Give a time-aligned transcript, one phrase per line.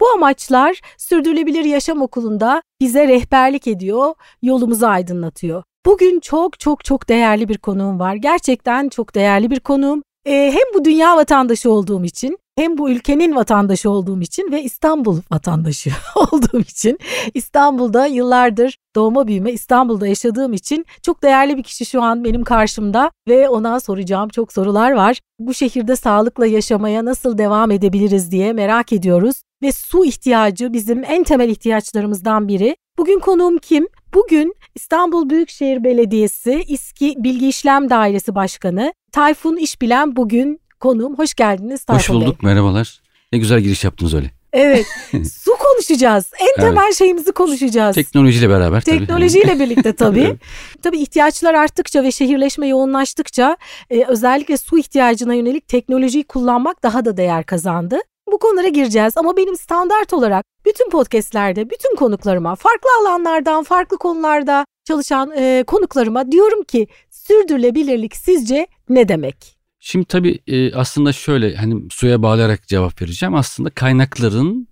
[0.00, 5.62] Bu amaçlar Sürdürülebilir Yaşam Okulu'nda bize rehberlik ediyor, yolumuzu aydınlatıyor.
[5.86, 8.14] Bugün çok çok çok değerli bir konuğum var.
[8.14, 10.02] Gerçekten çok değerli bir konuğum.
[10.26, 15.20] Ee, hem bu dünya vatandaşı olduğum için hem bu ülkenin vatandaşı olduğum için ve İstanbul
[15.30, 16.98] vatandaşı olduğum için
[17.34, 23.10] İstanbul'da yıllardır doğma büyüme İstanbul'da yaşadığım için çok değerli bir kişi şu an benim karşımda
[23.28, 25.20] ve ona soracağım çok sorular var.
[25.38, 31.24] Bu şehirde sağlıkla yaşamaya nasıl devam edebiliriz diye merak ediyoruz ve su ihtiyacı bizim en
[31.24, 32.76] temel ihtiyaçlarımızdan biri.
[32.98, 33.88] Bugün konuğum kim?
[34.14, 41.18] Bugün İstanbul Büyükşehir Belediyesi İSKİ Bilgi İşlem Dairesi Başkanı Tayfun İşbilen bugün konuğum.
[41.18, 42.50] Hoş geldiniz Tayfun Hoş bulduk Bey.
[42.50, 43.00] merhabalar.
[43.32, 44.30] Ne güzel giriş yaptınız öyle.
[44.52, 44.86] Evet.
[45.32, 46.32] su konuşacağız.
[46.40, 46.94] En temel evet.
[46.94, 47.94] şeyimizi konuşacağız.
[47.94, 48.98] Teknolojiyle beraber tabii.
[48.98, 50.36] Teknolojiyle birlikte tabii.
[50.82, 53.56] Tabii ihtiyaçlar arttıkça ve şehirleşme yoğunlaştıkça
[53.90, 57.98] e, özellikle su ihtiyacına yönelik teknolojiyi kullanmak daha da değer kazandı.
[58.32, 64.66] Bu konulara gireceğiz ama benim standart olarak bütün podcastlerde bütün konuklarıma farklı alanlardan farklı konularda
[64.84, 69.56] çalışan e, konuklarıma diyorum ki sürdürülebilirlik sizce ne demek?
[69.80, 73.34] Şimdi tabii e, aslında şöyle hani suya bağlayarak cevap vereceğim.
[73.34, 74.68] Aslında kaynakların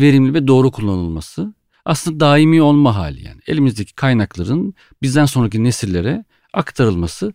[0.00, 3.40] verimli ve doğru kullanılması aslında daimi olma hali yani.
[3.46, 7.32] Elimizdeki kaynakların bizden sonraki nesillere aktarılması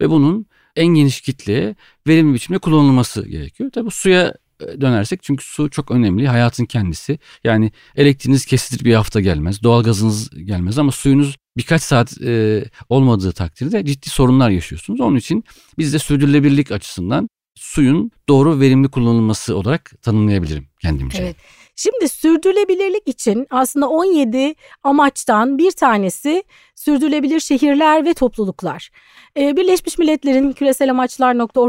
[0.00, 1.76] ve bunun en geniş kitleye
[2.06, 3.70] verimli biçimde kullanılması gerekiyor.
[3.70, 7.18] Tabii suya dönersek çünkü su çok önemli hayatın kendisi.
[7.44, 13.84] Yani elektriğiniz kesilir bir hafta gelmez, doğalgazınız gelmez ama suyunuz birkaç saat e, olmadığı takdirde
[13.84, 15.00] ciddi sorunlar yaşıyorsunuz.
[15.00, 15.44] Onun için
[15.78, 21.22] biz de sürdürülebilirlik açısından suyun doğru verimli kullanılması olarak tanımlayabilirim kendimce.
[21.22, 21.36] Evet.
[21.76, 28.90] Şimdi sürdürülebilirlik için aslında 17 amaçtan bir tanesi sürdürülebilir şehirler ve topluluklar.
[29.36, 30.90] Ee, Birleşmiş Milletler'in küresel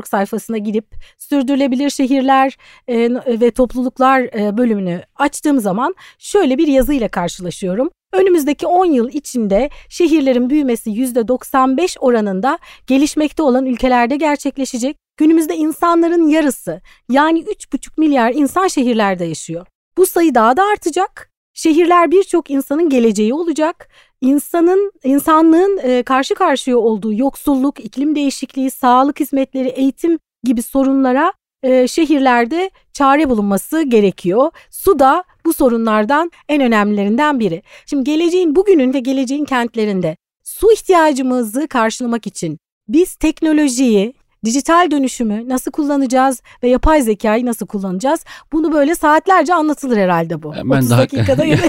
[0.07, 0.85] sayfasına gidip
[1.17, 2.57] sürdürülebilir şehirler
[2.87, 7.89] e, ve topluluklar e, bölümünü açtığım zaman şöyle bir yazıyla karşılaşıyorum.
[8.13, 14.97] Önümüzdeki 10 yıl içinde şehirlerin büyümesi %95 oranında gelişmekte olan ülkelerde gerçekleşecek.
[15.17, 19.67] Günümüzde insanların yarısı yani 3,5 milyar insan şehirlerde yaşıyor.
[19.97, 21.31] Bu sayı daha da artacak.
[21.53, 23.89] Şehirler birçok insanın geleceği olacak.
[24.21, 31.33] İnsanın, insanlığın e, karşı karşıya olduğu yoksulluk, iklim değişikliği, sağlık hizmetleri, eğitim gibi sorunlara
[31.63, 34.51] e, şehirlerde çare bulunması gerekiyor.
[34.71, 37.63] Su da bu sorunlardan en önemlilerinden biri.
[37.85, 44.13] Şimdi geleceğin bugünün ve geleceğin kentlerinde su ihtiyacımızı karşılamak için biz teknolojiyi,
[44.45, 48.25] dijital dönüşümü nasıl kullanacağız ve yapay zekayı nasıl kullanacağız?
[48.51, 50.53] Bunu böyle saatlerce anlatılır herhalde bu.
[50.53, 50.99] Ben 30 daha...
[50.99, 51.45] dakikada.
[51.45, 51.59] ya,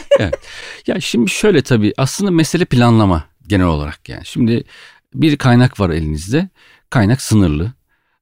[0.86, 4.24] ya şimdi şöyle tabii aslında mesele planlama genel olarak yani.
[4.24, 4.64] Şimdi
[5.14, 6.48] bir kaynak var elinizde.
[6.90, 7.72] Kaynak sınırlı.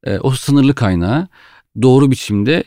[0.04, 1.28] E, o sınırlı kaynağı
[1.82, 2.65] doğru biçimde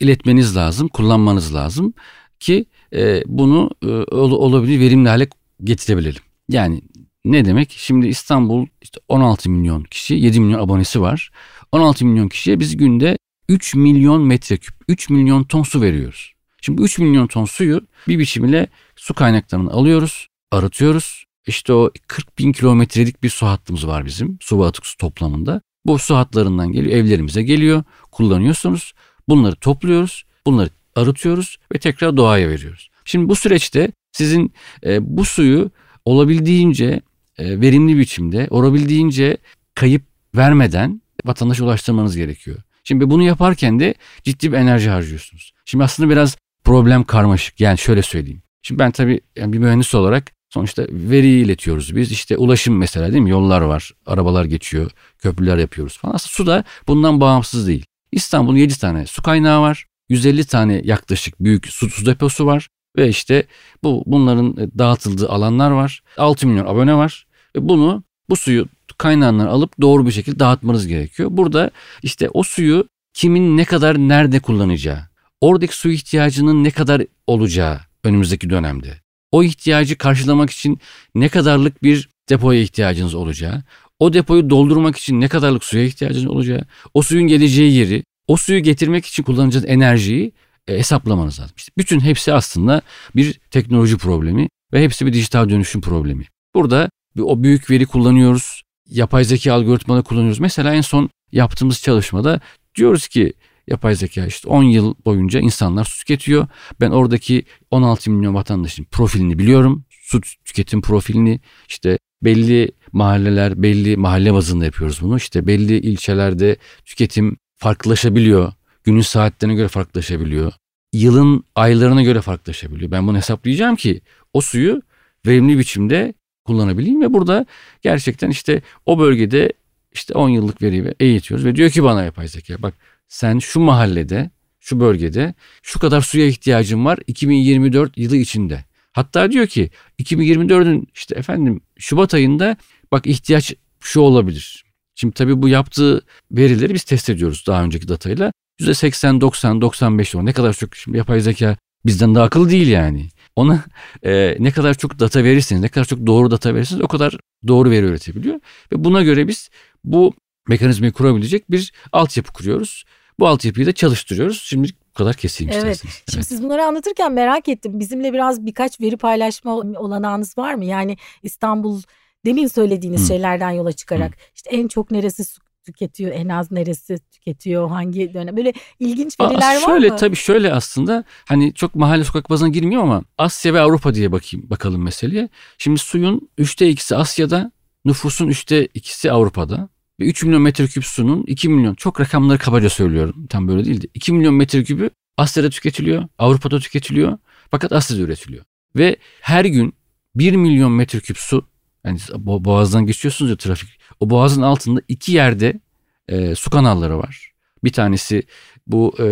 [0.00, 1.94] iletmeniz lazım, kullanmanız lazım
[2.40, 5.28] ki e, bunu e, olabilir verimli hale
[5.64, 6.22] getirebilelim.
[6.48, 6.82] Yani
[7.24, 7.74] ne demek?
[7.76, 11.30] Şimdi İstanbul işte 16 milyon kişi, 7 milyon abonesi var.
[11.72, 13.16] 16 milyon kişiye biz günde
[13.48, 16.32] 3 milyon metreküp, 3 milyon ton su veriyoruz.
[16.62, 18.66] Şimdi 3 milyon ton suyu bir biçimiyle
[18.96, 21.24] su kaynaklarını alıyoruz, arıtıyoruz.
[21.46, 25.60] İşte o 40 bin kilometrelik bir su hattımız var bizim su atık su toplamında.
[25.86, 27.82] Bu su hatlarından geliyor, evlerimize geliyor,
[28.12, 28.92] kullanıyorsunuz.
[29.28, 32.90] Bunları topluyoruz, bunları arıtıyoruz ve tekrar doğaya veriyoruz.
[33.04, 34.52] Şimdi bu süreçte sizin
[34.84, 35.70] e, bu suyu
[36.04, 37.00] olabildiğince
[37.40, 39.36] verimli biçimde, olabildiğince
[39.74, 40.02] kayıp
[40.36, 42.56] vermeden vatandaşa ulaştırmanız gerekiyor.
[42.84, 45.52] Şimdi bunu yaparken de ciddi bir enerji harcıyorsunuz.
[45.64, 47.60] Şimdi aslında biraz problem karmaşık.
[47.60, 48.42] Yani şöyle söyleyeyim.
[48.62, 52.12] Şimdi ben tabii yani bir mühendis olarak sonuçta veriyi iletiyoruz biz.
[52.12, 53.30] İşte ulaşım mesela değil mi?
[53.30, 56.14] Yollar var, arabalar geçiyor, köprüler yapıyoruz falan.
[56.14, 57.84] Aslında su da bundan bağımsız değil.
[58.12, 59.86] İstanbul'un 7 tane su kaynağı var.
[60.08, 62.68] 150 tane yaklaşık büyük su, su deposu var.
[62.96, 63.46] Ve işte
[63.82, 66.02] bu bunların dağıtıldığı alanlar var.
[66.16, 67.26] 6 milyon abone var.
[67.56, 68.66] Ve bunu bu suyu
[68.98, 71.28] kaynağından alıp doğru bir şekilde dağıtmanız gerekiyor.
[71.32, 71.70] Burada
[72.02, 75.00] işte o suyu kimin ne kadar nerede kullanacağı,
[75.40, 78.96] oradaki su ihtiyacının ne kadar olacağı önümüzdeki dönemde.
[79.32, 80.78] O ihtiyacı karşılamak için
[81.14, 83.62] ne kadarlık bir depoya ihtiyacınız olacağı,
[83.98, 86.64] o depoyu doldurmak için ne kadarlık suya ihtiyacınız olacağı,
[86.94, 90.32] o suyun geleceği yeri, o suyu getirmek için kullanacağınız enerjiyi
[90.68, 91.54] e, hesaplamanız lazım.
[91.56, 92.82] İşte bütün hepsi aslında
[93.16, 96.24] bir teknoloji problemi Ve hepsi bir dijital dönüşüm problemi.
[96.54, 98.62] Burada o büyük veri kullanıyoruz.
[98.88, 100.40] Yapay zeka algoritmaları kullanıyoruz.
[100.40, 102.40] Mesela en son yaptığımız çalışmada
[102.74, 103.32] diyoruz ki
[103.66, 106.46] yapay zeka işte 10 yıl boyunca insanlar su tüketiyor.
[106.80, 109.84] Ben oradaki 16 milyon vatandaşın profilini biliyorum.
[109.90, 115.16] Su tüketim profilini işte belli mahalleler belli mahalle bazında yapıyoruz bunu.
[115.16, 118.52] İşte belli ilçelerde tüketim farklılaşabiliyor.
[118.84, 120.52] Günün saatlerine göre farklılaşabiliyor.
[120.92, 122.90] Yılın aylarına göre farklılaşabiliyor.
[122.90, 124.00] Ben bunu hesaplayacağım ki
[124.32, 124.82] o suyu
[125.26, 126.14] verimli biçimde
[126.50, 127.46] kullanabileyim ve burada
[127.82, 129.52] gerçekten işte o bölgede
[129.92, 132.74] işte 10 yıllık veriyi eğitiyoruz ve diyor ki bana yapay zeka bak
[133.08, 134.30] sen şu mahallede
[134.60, 138.64] şu bölgede şu kadar suya ihtiyacın var 2024 yılı içinde.
[138.92, 139.70] Hatta diyor ki
[140.02, 142.56] 2024'ün işte efendim Şubat ayında
[142.92, 144.64] bak ihtiyaç şu olabilir.
[144.94, 146.02] Şimdi tabii bu yaptığı
[146.32, 148.32] verileri biz test ediyoruz daha önceki datayla.
[148.60, 151.56] %80, 90, 95 o ne kadar çok şimdi yapay zeka
[151.86, 153.08] bizden daha akıllı değil yani.
[153.36, 153.64] Ona
[154.04, 157.16] e, ne kadar çok data verirseniz, ne kadar çok doğru data verirseniz o kadar
[157.48, 158.40] doğru veri üretebiliyor.
[158.72, 159.50] Ve buna göre biz
[159.84, 160.14] bu
[160.48, 162.84] mekanizmayı kurabilecek bir altyapı kuruyoruz.
[163.18, 164.42] Bu altyapıyı da çalıştırıyoruz.
[164.42, 165.62] Şimdi bu kadar keseyim evet.
[165.62, 165.94] isterseniz.
[165.94, 166.10] Evet.
[166.10, 167.80] Şimdi siz bunları anlatırken merak ettim.
[167.80, 170.64] Bizimle biraz birkaç veri paylaşma olanağınız var mı?
[170.64, 171.82] Yani İstanbul
[172.24, 173.06] demin söylediğiniz Hı.
[173.06, 174.16] şeylerden yola çıkarak Hı.
[174.34, 175.24] işte en çok neresi
[175.66, 179.96] tüketiyor, en az neresi tüketiyor, hangi dönem böyle ilginç veriler Aa, şöyle, var mı?
[179.96, 184.50] Tabii şöyle aslında hani çok mahalle sokak bazına girmiyor ama Asya ve Avrupa diye bakayım
[184.50, 185.28] bakalım meseleye.
[185.58, 187.52] Şimdi suyun üçte ikisi Asya'da,
[187.84, 189.68] nüfusun üçte ikisi Avrupa'da.
[190.00, 193.88] Ve 3 milyon metreküp sunun 2 milyon çok rakamları kabaca söylüyorum tam böyle değildi.
[193.94, 197.18] 2 milyon metreküpü Asya'da tüketiliyor, Avrupa'da tüketiliyor
[197.50, 198.44] fakat Asya'da üretiliyor.
[198.76, 199.74] Ve her gün
[200.14, 201.46] 1 milyon metreküp su
[201.84, 203.80] yani boğazdan geçiyorsunuz ya trafik.
[204.00, 205.60] O boğazın altında iki yerde
[206.08, 207.32] e, su kanalları var.
[207.64, 208.22] Bir tanesi
[208.66, 209.06] bu e,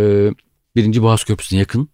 [0.76, 1.88] birinci Boğaz Köprüsü'ne yakın.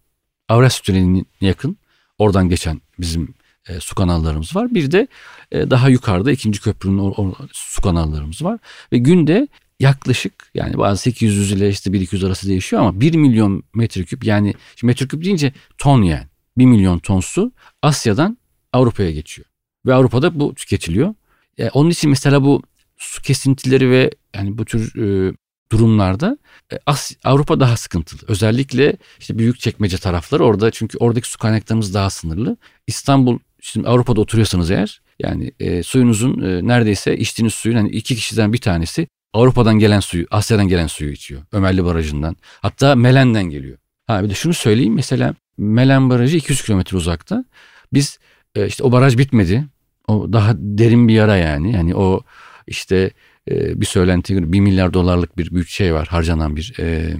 [0.49, 1.77] Avrasya Tüneli'ne yakın.
[2.17, 3.33] Oradan geçen bizim
[3.67, 4.73] e, su kanallarımız var.
[4.73, 5.07] Bir de
[5.51, 8.59] e, daha yukarıda ikinci köprünün o, o, su kanallarımız var.
[8.91, 9.47] Ve günde
[9.79, 15.23] yaklaşık yani bazı 800 ile işte 1200 arası değişiyor ama 1 milyon metreküp yani metreküp
[15.23, 16.27] deyince ton yani
[16.57, 17.51] 1 milyon ton su
[17.81, 18.37] Asya'dan
[18.73, 19.47] Avrupa'ya geçiyor.
[19.85, 21.13] Ve Avrupa'da bu tüketiliyor.
[21.57, 22.61] E, onun için mesela bu
[22.97, 25.33] su kesintileri ve yani bu tür e,
[25.71, 26.37] durumlarda
[26.73, 28.21] e, As Avrupa daha sıkıntılı.
[28.27, 32.57] Özellikle işte büyük çekmece tarafları orada çünkü oradaki su kaynaklarımız daha sınırlı.
[32.87, 38.53] İstanbul şimdi Avrupa'da oturuyorsanız eğer yani e, suyunuzun e, neredeyse içtiğiniz suyun hani iki kişiden
[38.53, 41.41] bir tanesi Avrupa'dan gelen suyu, Asya'dan gelen suyu içiyor.
[41.51, 42.37] Ömerli Barajı'ndan.
[42.61, 43.77] Hatta Melen'den geliyor.
[44.07, 47.45] Ha bir de şunu söyleyeyim mesela Melen Barajı 200 kilometre uzakta.
[47.93, 48.19] Biz
[48.55, 49.65] e, işte o baraj bitmedi.
[50.07, 51.73] O daha derin bir yara yani.
[51.73, 52.21] Yani o
[52.67, 53.11] işte
[53.51, 57.17] e, bir söylentiye göre 1 milyar dolarlık bir bütçe var harcanan bir e,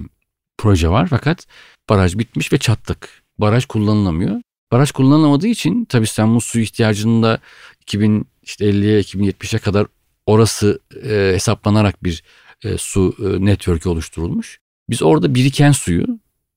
[0.58, 1.46] proje var fakat
[1.88, 3.22] baraj bitmiş ve çattık.
[3.38, 4.40] Baraj kullanılamıyor.
[4.72, 7.38] Baraj kullanılamadığı için tabii İstanbul su ihtiyacını da
[7.86, 9.86] 2050'ye 2070'e kadar
[10.26, 12.22] orası e, hesaplanarak bir
[12.64, 14.58] e, su e, network oluşturulmuş.
[14.90, 16.06] Biz orada biriken suyu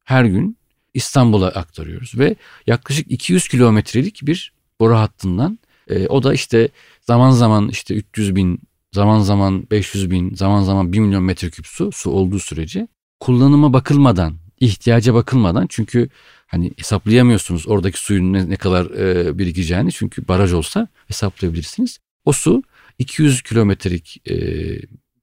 [0.06, 0.58] her gün
[0.94, 2.36] İstanbul'a aktarıyoruz ve
[2.68, 5.60] yaklaşık 200 kilometrelik bir boru hattından
[5.90, 6.70] e, o da işte
[7.02, 8.60] zaman zaman işte 300 bin
[8.94, 12.88] zaman zaman 500 bin, zaman zaman 1 milyon metreküp su, su olduğu sürece
[13.20, 16.10] kullanıma bakılmadan, ihtiyaca bakılmadan çünkü
[16.48, 22.00] hani hesaplayamıyorsunuz oradaki suyun ne, ne kadar e, birikeceğini çünkü baraj olsa hesaplayabilirsiniz.
[22.26, 22.64] O su
[23.00, 24.36] 200 kilometrelik e,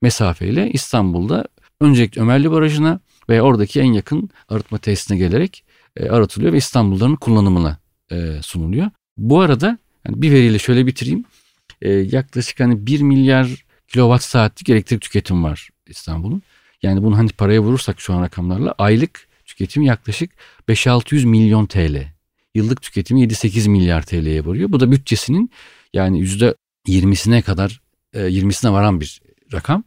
[0.02, 1.44] mesafeyle İstanbul'da
[1.80, 5.64] öncelikle Ömerli Barajı'na ve oradaki en yakın arıtma tesisine gelerek
[5.96, 7.78] e, arıtılıyor ve İstanbulluların kullanımına
[8.10, 8.90] e, sunuluyor.
[9.16, 11.24] Bu arada yani bir veriyle şöyle bitireyim
[11.82, 16.42] e, yaklaşık hani 1 milyar kilowatt saatlik elektrik tüketim var İstanbul'un.
[16.82, 20.30] Yani bunu hani paraya vurursak şu an rakamlarla aylık tüketimi yaklaşık
[20.68, 22.12] 5-600 milyon TL.
[22.54, 24.72] Yıllık tüketimi 7-8 milyar TL'ye varıyor.
[24.72, 25.50] Bu da bütçesinin
[25.92, 26.24] yani
[26.86, 27.80] %20'sine kadar
[28.14, 29.20] 20'sine e, varan bir
[29.52, 29.84] rakam.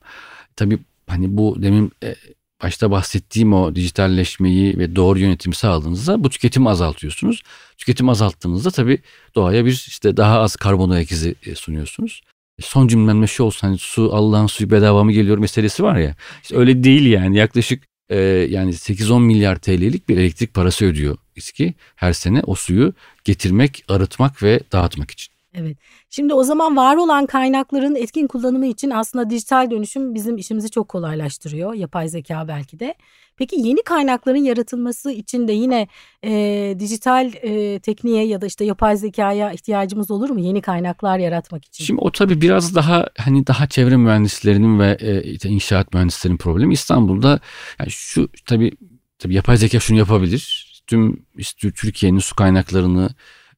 [0.56, 2.16] Tabii hani bu demin e,
[2.63, 7.44] başta bahsettiğim o dijitalleşmeyi ve doğru yönetimi sağladığınızda bu tüketimi azaltıyorsunuz.
[7.78, 9.00] Tüketim azalttığınızda tabii
[9.36, 12.22] doğaya bir işte daha az karbon ayak izi e, sunuyorsunuz.
[12.60, 16.16] E, son cümlemle şu olsun hani su Allah'ın suyu bedava mı geliyor meselesi var ya.
[16.44, 18.18] İşte öyle değil yani yaklaşık e,
[18.50, 24.44] yani 8-10 milyar TL'lik bir elektrik parası ödüyor İSKİ her sene o suyu getirmek, arıtmak
[24.44, 25.38] ve dağıtmak için.
[25.53, 25.77] Evet.
[26.10, 30.89] Şimdi o zaman var olan kaynakların etkin kullanımı için aslında dijital dönüşüm bizim işimizi çok
[30.89, 31.74] kolaylaştırıyor.
[31.74, 32.96] Yapay zeka belki de.
[33.38, 35.88] Peki yeni kaynakların yaratılması için de yine
[36.25, 41.65] e, dijital e, tekniğe ya da işte yapay zekaya ihtiyacımız olur mu yeni kaynaklar yaratmak
[41.65, 41.84] için?
[41.86, 46.74] Şimdi o tabii biraz daha hani daha çevre mühendislerinin ve e, inşaat mühendislerinin problemi.
[46.74, 47.39] İstanbul'da
[47.79, 48.72] yani şu tabii
[49.20, 50.70] tabii yapay zeka şunu yapabilir.
[50.88, 53.10] Tüm işte, Türkiye'nin su kaynaklarını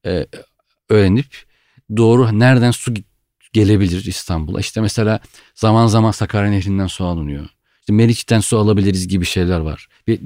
[0.06, 0.26] e,
[0.90, 1.51] öğrenip
[1.98, 2.94] doğru nereden su
[3.54, 4.60] gelebilir İstanbul'a.
[4.60, 5.20] İşte mesela
[5.56, 7.50] zaman zaman Sakarya Nehri'nden su alınıyor.
[7.80, 9.88] İşte Meriç'ten su alabiliriz gibi şeyler var.
[10.08, 10.20] Bir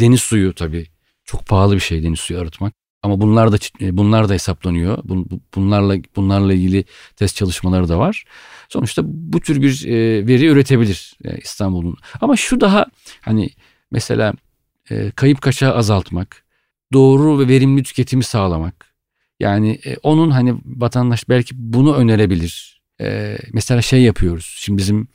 [0.00, 0.86] deniz suyu tabii
[1.24, 2.74] çok pahalı bir şey deniz suyu arıtmak.
[3.02, 4.98] Ama bunlar da e, bunlar da hesaplanıyor.
[5.54, 6.84] Bunlarla bunlarla ilgili
[7.16, 8.24] test çalışmaları da var.
[8.68, 11.96] Sonuçta bu tür bir e, veri üretebilir e, İstanbul'un.
[12.20, 12.86] Ama şu daha
[13.20, 13.50] hani
[13.90, 14.32] mesela
[15.16, 16.44] kayıp kaçağı azaltmak,
[16.92, 18.91] doğru ve verimli tüketimi sağlamak.
[19.42, 22.82] Yani onun hani vatandaş belki bunu önerebilir.
[23.52, 24.54] Mesela şey yapıyoruz.
[24.58, 25.08] Şimdi bizim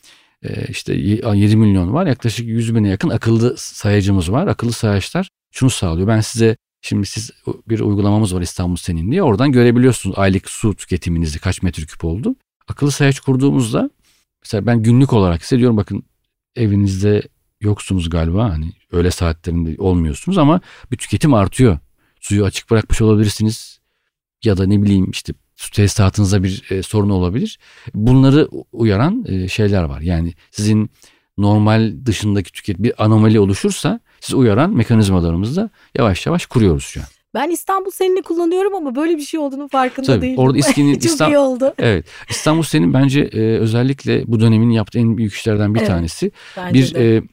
[0.70, 2.08] işte 7 milyon var.
[2.08, 4.48] Yaklaşık 100 bine yakın akıllı sayacımız var.
[4.48, 6.08] Akıllı sayaçlar şunu sağlıyor.
[6.08, 7.32] Ben size Şimdi siz
[7.70, 9.24] bir uygulamamız var İstanbul Senin diye.
[9.24, 12.36] Oradan görebiliyorsunuz aylık su tüketiminizi kaç metreküp oldu.
[12.68, 13.90] Akıllı sayaç kurduğumuzda
[14.44, 16.04] mesela ben günlük olarak hissediyorum bakın
[16.56, 17.22] evinizde
[17.62, 21.80] yoksunuz galiba hani öğle saatlerinde olmuyorsunuz ama bir tüketim artıyor.
[22.22, 23.80] Suyu açık bırakmış olabilirsiniz
[24.44, 27.60] ya da ne bileyim işte su tesisatınızda bir e, sorun olabilir.
[27.94, 30.02] Bunları uyaran e, şeyler var.
[30.02, 30.90] Yani sizin
[31.38, 37.08] normal dışındaki tüketim bir anomali oluşursa siz uyaran mekanizmalarımızda yavaş yavaş kuruyoruz şu an.
[37.34, 40.38] Ben İstanbul Senin'i kullanıyorum ama böyle bir şey olduğunu farkında Tabii, değilim.
[40.38, 41.74] Orada İSKİ'nin Çok İstanbul, iyi oldu.
[41.78, 42.06] Evet.
[42.30, 46.32] İstanbul Senin bence e, özellikle bu dönemin yaptığı en büyük işlerden bir evet, tanesi.
[46.74, 47.24] bir e,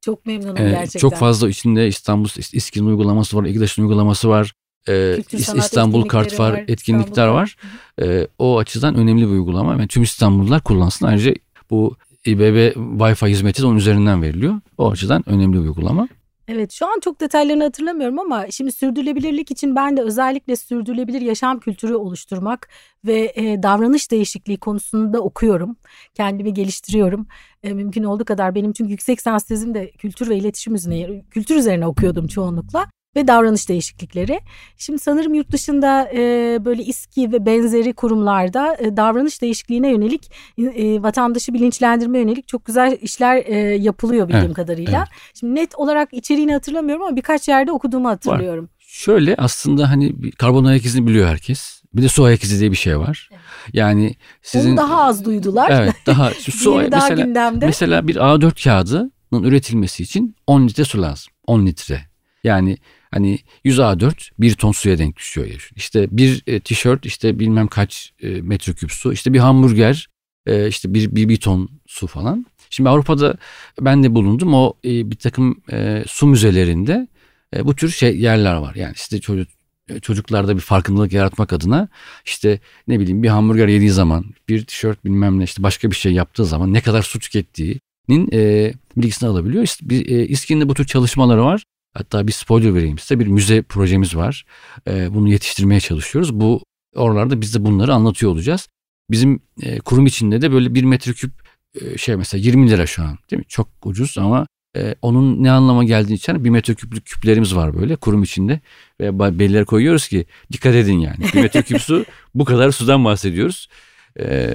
[0.00, 1.00] çok memnunum e, gerçekten.
[1.00, 4.52] Çok fazla içinde İstanbul İSKİ'nin uygulaması var, İGDAŞ'ın uygulaması var.
[4.88, 7.56] E, İstanbul Kart var, etkinlikler İstanbul var.
[8.02, 9.72] E, o açıdan önemli bir uygulama.
[9.72, 11.06] Yani tüm İstanbullular kullansın.
[11.06, 11.34] Ayrıca
[11.70, 11.96] bu
[12.26, 14.60] İBB Wi-Fi hizmeti de onun üzerinden veriliyor.
[14.78, 16.08] O açıdan önemli bir uygulama.
[16.52, 21.60] Evet şu an çok detaylarını hatırlamıyorum ama şimdi sürdürülebilirlik için ben de özellikle sürdürülebilir yaşam
[21.60, 22.68] kültürü oluşturmak
[23.04, 25.76] ve e, davranış değişikliği konusunda okuyorum.
[26.14, 27.26] Kendimi geliştiriyorum.
[27.62, 31.56] E, mümkün olduğu kadar benim çünkü yüksek lisans tezim de kültür ve iletişim üzerine, kültür
[31.56, 32.86] üzerine okuyordum çoğunlukla
[33.16, 34.40] ve davranış değişiklikleri.
[34.76, 41.02] Şimdi sanırım yurt dışında e, böyle İSKİ ve benzeri kurumlarda e, davranış değişikliğine yönelik e,
[41.02, 44.98] vatandaşı bilinçlendirme yönelik çok güzel işler e, yapılıyor bildiğim evet, kadarıyla.
[44.98, 45.08] Evet.
[45.34, 48.64] Şimdi net olarak içeriğini hatırlamıyorum ama birkaç yerde okuduğumu hatırlıyorum.
[48.64, 48.70] Var.
[48.78, 51.82] Şöyle aslında hani karbon ayak izini biliyor herkes.
[51.94, 53.28] Bir de su ayak izi diye bir şey var.
[53.32, 53.40] Evet.
[53.72, 55.70] Yani sizin Onu daha az duydular.
[55.70, 57.66] Evet, daha su daha mesela, gündemde.
[57.66, 61.32] Mesela bir A4 kağıdının üretilmesi için 10 litre su lazım.
[61.46, 62.00] 10 litre.
[62.44, 62.78] Yani
[63.10, 65.56] Hani 100 A4 bir ton suya denk düşüyor ya.
[65.76, 69.12] İşte bir e, tişört işte bilmem kaç e, metreküp su.
[69.12, 70.08] İşte bir hamburger
[70.46, 72.46] e, işte bir, bir, bir ton su falan.
[72.70, 73.36] Şimdi Avrupa'da
[73.80, 74.54] ben de bulundum.
[74.54, 77.08] O e, bir takım e, su müzelerinde
[77.56, 78.74] e, bu tür şey yerler var.
[78.74, 79.48] Yani işte çocuk
[79.88, 81.88] e, çocuklarda bir farkındalık yaratmak adına
[82.24, 86.12] işte ne bileyim bir hamburger yediği zaman bir tişört bilmem ne işte başka bir şey
[86.12, 89.64] yaptığı zaman ne kadar su tükettiğinin e, bilgisini alabiliyor.
[89.64, 91.64] İşte, e, İSKİ'nin bu tür çalışmaları var.
[91.94, 94.44] Hatta bir spoiler vereyim size bir müze projemiz var.
[94.88, 96.40] Ee, bunu yetiştirmeye çalışıyoruz.
[96.40, 98.68] Bu oralarda biz de bunları anlatıyor olacağız.
[99.10, 101.32] Bizim e, kurum içinde de böyle bir metreküp
[101.80, 103.46] e, şey mesela 20 lira şu an değil mi?
[103.48, 108.22] Çok ucuz ama e, onun ne anlama geldiğini için bir metreküplük küplerimiz var böyle kurum
[108.22, 108.60] içinde
[109.00, 111.24] ve belirler koyuyoruz ki dikkat edin yani.
[111.34, 112.04] Bir metreküp su
[112.34, 113.68] bu kadar sudan bahsediyoruz.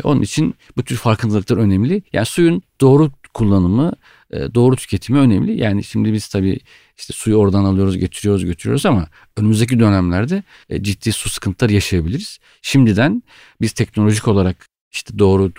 [0.04, 2.04] Onun için bu tür farkındalıklar önemli.
[2.14, 3.94] Yani suyun doğru kullanımı,
[4.32, 5.62] doğru tüketimi önemli.
[5.62, 6.60] Yani şimdi biz tabii
[6.98, 12.40] işte suyu oradan alıyoruz, getiriyoruz, götürüyoruz ama önümüzdeki dönemlerde e, ciddi su sıkıntıları yaşayabiliriz.
[12.62, 13.24] Şimdiden
[13.62, 15.52] biz teknolojik olarak işte doğru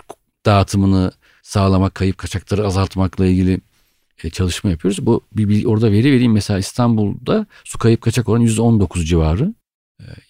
[0.45, 1.11] dağıtımını
[1.43, 3.59] sağlamak, kayıp kaçakları azaltmakla ilgili
[4.23, 5.05] e, çalışma yapıyoruz.
[5.05, 9.53] Bu bir, bir orada veri vereyim mesela İstanbul'da su kayıp kaçak oranı %19 civarı.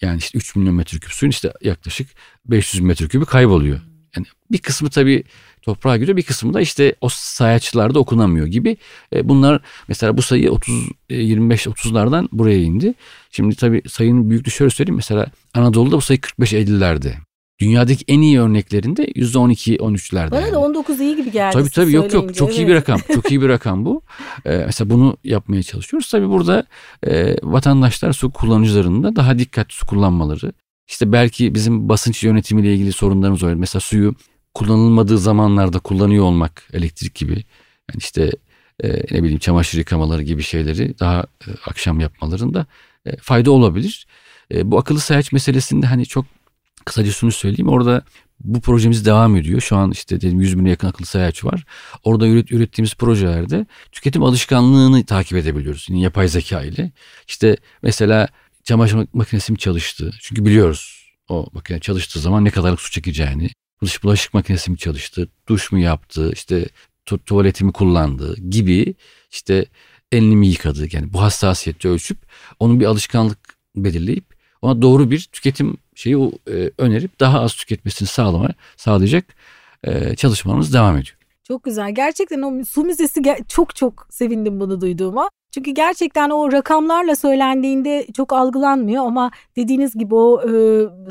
[0.01, 2.09] Yani işte 3 milyon metreküp suyun işte yaklaşık
[2.45, 3.79] 500 metrekübü kayboluyor.
[4.15, 5.23] Yani bir kısmı tabii
[5.61, 8.77] toprağa giriyor bir kısmı da işte o sayaçlarda okunamıyor gibi.
[9.15, 10.75] E, bunlar mesela bu sayı 30
[11.09, 12.93] 25 30'lardan buraya indi.
[13.31, 17.13] Şimdi tabii sayının büyüklüğü şöyle söyleyeyim mesela Anadolu'da bu sayı 45 50'lerde.
[17.59, 20.31] Dünyadaki en iyi örneklerinde %12-13'lerde.
[20.31, 20.51] Bana yani.
[20.51, 21.53] da 19 iyi gibi geldi.
[21.53, 22.59] Tabii tabii yok yok çok evet.
[22.59, 22.99] iyi bir rakam.
[23.13, 24.01] Çok iyi bir rakam bu.
[24.45, 26.09] Ee, mesela bunu yapmaya çalışıyoruz.
[26.09, 26.65] Tabii burada
[27.07, 30.51] e, vatandaşlar su kullanıcılarının da daha dikkatli su kullanmaları.
[30.87, 33.53] İşte belki bizim basınç yönetimiyle ilgili sorunlarımız var.
[33.53, 34.15] Mesela suyu
[34.53, 37.33] kullanılmadığı zamanlarda kullanıyor olmak elektrik gibi.
[37.33, 38.31] Yani işte
[38.83, 42.65] e, ne bileyim çamaşır yıkamaları gibi şeyleri daha e, akşam yapmalarında
[43.05, 44.07] e, fayda olabilir.
[44.53, 46.25] E, bu akıllı sayaç meselesinde hani çok
[46.85, 47.69] kısaca şunu söyleyeyim.
[47.69, 48.03] Orada
[48.39, 49.61] bu projemiz devam ediyor.
[49.61, 51.65] Şu an işte dedim 100 bine yakın akıllı sayaç var.
[52.03, 55.85] Orada üret, ürettiğimiz projelerde tüketim alışkanlığını takip edebiliyoruz.
[55.89, 56.91] Yine yapay zeka ile.
[57.27, 58.27] İşte mesela
[58.67, 60.11] çamaşır makinesi mi çalıştı?
[60.21, 63.49] Çünkü biliyoruz o makine çalıştığı zaman ne kadarlık su çekeceğini.
[64.03, 65.29] Bulaşık makinesi mi çalıştı?
[65.47, 66.31] Duş mu yaptı?
[66.33, 66.65] İşte
[67.05, 68.95] tu- tuvaleti mi kullandı gibi
[69.31, 69.65] işte
[70.11, 70.87] elini mi yıkadı?
[70.91, 72.17] Yani bu hassasiyeti ölçüp
[72.59, 73.39] onun bir alışkanlık
[73.75, 74.25] belirleyip
[74.61, 76.15] ona doğru bir tüketim şeyi
[76.51, 79.25] e, önerip daha az tüketmesini sağlama, sağlayacak
[79.83, 81.17] e, çalışmalarımız devam ediyor.
[81.43, 81.95] Çok güzel.
[81.95, 85.29] Gerçekten o su müzesi çok çok sevindim bunu duyduğuma.
[85.57, 90.51] Çünkü gerçekten o rakamlarla söylendiğinde çok algılanmıyor ama dediğiniz gibi o e,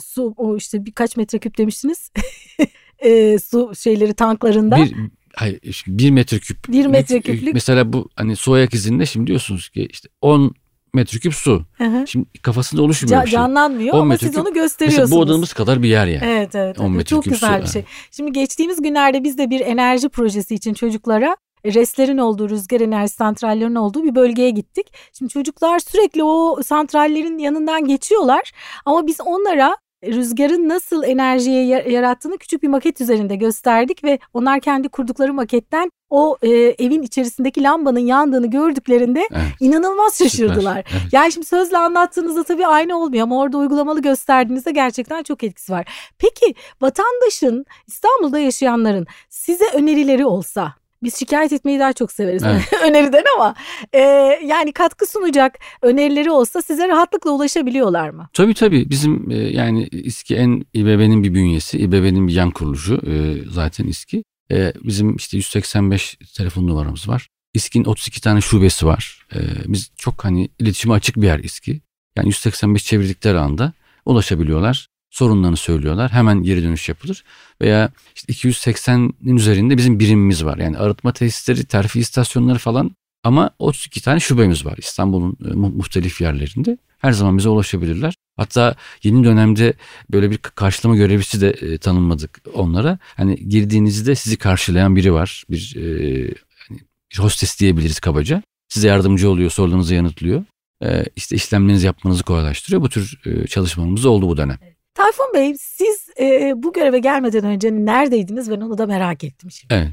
[0.00, 2.10] su o işte birkaç metreküp demiştiniz.
[2.98, 4.76] e, su şeyleri tanklarında.
[4.76, 4.94] Bir,
[5.34, 6.68] hayır, bir metreküp.
[6.68, 7.54] Bir metreküplük.
[7.54, 10.54] Mesela bu hani su ayak izinde şimdi diyorsunuz ki işte 10
[10.94, 11.64] metreküp su.
[11.72, 12.06] Hı hı.
[12.06, 13.36] Şimdi kafasında oluşmuyor Ca- bir şey.
[13.36, 15.10] Canlanmıyor ama metreküp, siz onu gösteriyorsunuz.
[15.10, 16.24] Mesela bu odamız kadar bir yer yani.
[16.24, 16.80] Evet evet.
[16.80, 17.06] 10 evet.
[17.06, 17.66] Çok güzel su.
[17.66, 17.84] bir şey.
[18.10, 23.74] Şimdi geçtiğimiz günlerde biz de bir enerji projesi için çocuklara restlerin olduğu, rüzgar enerji santrallerinin
[23.74, 24.92] olduğu bir bölgeye gittik.
[25.12, 28.52] Şimdi çocuklar sürekli o santrallerin yanından geçiyorlar
[28.84, 34.88] ama biz onlara rüzgarın nasıl enerjiye yarattığını küçük bir maket üzerinde gösterdik ve onlar kendi
[34.88, 39.42] kurdukları maketten o e, evin içerisindeki lambanın yandığını gördüklerinde evet.
[39.60, 40.76] inanılmaz şaşırdılar.
[40.76, 41.12] Evet.
[41.12, 46.12] Yani şimdi sözle anlattığınızda tabii aynı olmuyor ama orada uygulamalı gösterdiğinizde gerçekten çok etkisi var.
[46.18, 50.74] Peki vatandaşın İstanbul'da yaşayanların size önerileri olsa
[51.06, 52.72] biz şikayet etmeyi daha çok severiz evet.
[52.84, 53.54] öneriden ama
[53.92, 54.00] e,
[54.44, 58.28] yani katkı sunacak önerileri olsa size rahatlıkla ulaşabiliyorlar mı?
[58.32, 63.34] Tabii tabii bizim e, yani İSKİ en İBB'nin bir bünyesi İBB'nin bir yan kuruluşu e,
[63.50, 64.24] zaten İSKİ.
[64.50, 67.28] E, bizim işte 185 telefon numaramız var.
[67.54, 69.26] İSKİ'nin 32 tane şubesi var.
[69.34, 71.80] E, biz çok hani iletişime açık bir yer İSKİ.
[72.16, 73.72] Yani 185 çevirdikleri anda
[74.04, 76.12] ulaşabiliyorlar sorunlarını söylüyorlar.
[76.12, 77.24] Hemen geri dönüş yapılır.
[77.60, 80.58] Veya işte 280'in üzerinde bizim birimimiz var.
[80.58, 82.90] Yani arıtma tesisleri, terfi istasyonları falan
[83.24, 86.78] ama 32 tane şubemiz var İstanbul'un e, muhtelif yerlerinde.
[86.98, 88.14] Her zaman bize ulaşabilirler.
[88.36, 89.74] Hatta yeni dönemde
[90.10, 92.98] böyle bir karşılama görevlisi de e, onlara.
[93.16, 95.44] Hani girdiğinizde sizi karşılayan biri var.
[95.50, 96.34] Bir, e,
[96.68, 96.80] hani
[97.12, 98.42] bir hostes diyebiliriz kabaca.
[98.68, 100.44] Size yardımcı oluyor, sorularınızı yanıtlıyor.
[100.84, 102.82] E, işte işlemlerinizi yapmanızı kolaylaştırıyor.
[102.82, 104.58] Bu tür e, çalışmalarımız oldu bu dönem.
[104.62, 104.75] Evet.
[104.96, 109.74] Tayfun Bey siz e, bu göreve gelmeden önce neredeydiniz ben onu da merak ettim şimdi.
[109.74, 109.88] Evet.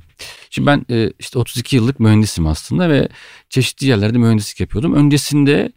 [0.50, 3.08] Şimdi ben e, işte 32 yıllık mühendisim aslında ve
[3.50, 4.94] çeşitli yerlerde mühendislik yapıyordum.
[4.94, 5.72] Öncesinde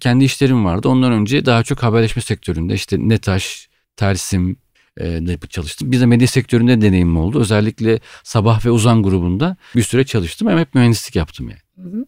[0.00, 0.88] kendi işlerim vardı.
[0.88, 4.56] Ondan önce daha çok haberleşme sektöründe işte Netaş, Tersim
[4.96, 5.92] e, de çalıştım.
[5.92, 7.40] Bir de medya sektöründe deneyimim oldu.
[7.40, 10.48] Özellikle Sabah ve Uzan grubunda bir süre çalıştım.
[10.48, 11.60] Hem hep mühendislik yaptım yani.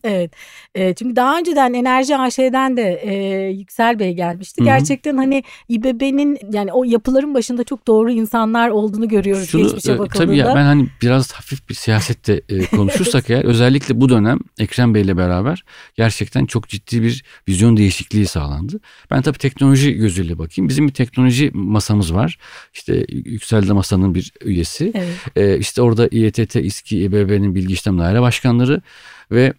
[0.05, 0.33] Evet.
[0.75, 3.15] E, çünkü daha önceden Enerji AŞ'den de e,
[3.51, 4.61] Yüksel Bey gelmişti.
[4.61, 4.67] Hı-hı.
[4.67, 10.27] Gerçekten hani İBB'nin yani o yapıların başında çok doğru insanlar olduğunu görüyoruz Şunu, geçmişe bakıldığında.
[10.27, 14.95] Tabii ya ben hani biraz hafif bir siyasette e, konuşursak eğer özellikle bu dönem Ekrem
[14.95, 18.81] Bey ile beraber gerçekten çok ciddi bir vizyon değişikliği sağlandı.
[19.11, 20.69] Ben tabii teknoloji gözüyle bakayım.
[20.69, 22.39] Bizim bir teknoloji masamız var.
[22.75, 24.93] İşte Yüksel'de masanın bir üyesi.
[24.95, 25.37] Evet.
[25.37, 28.83] E, işte orada İETT, İSKİ, İBB'nin bilgi işlem daire başkanları
[29.33, 29.53] ve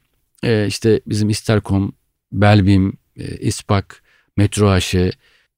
[0.44, 1.94] e, işte bizim İsterkom,
[2.32, 4.04] Belbim, e, İSPAK,
[4.38, 4.96] Metro AŞ,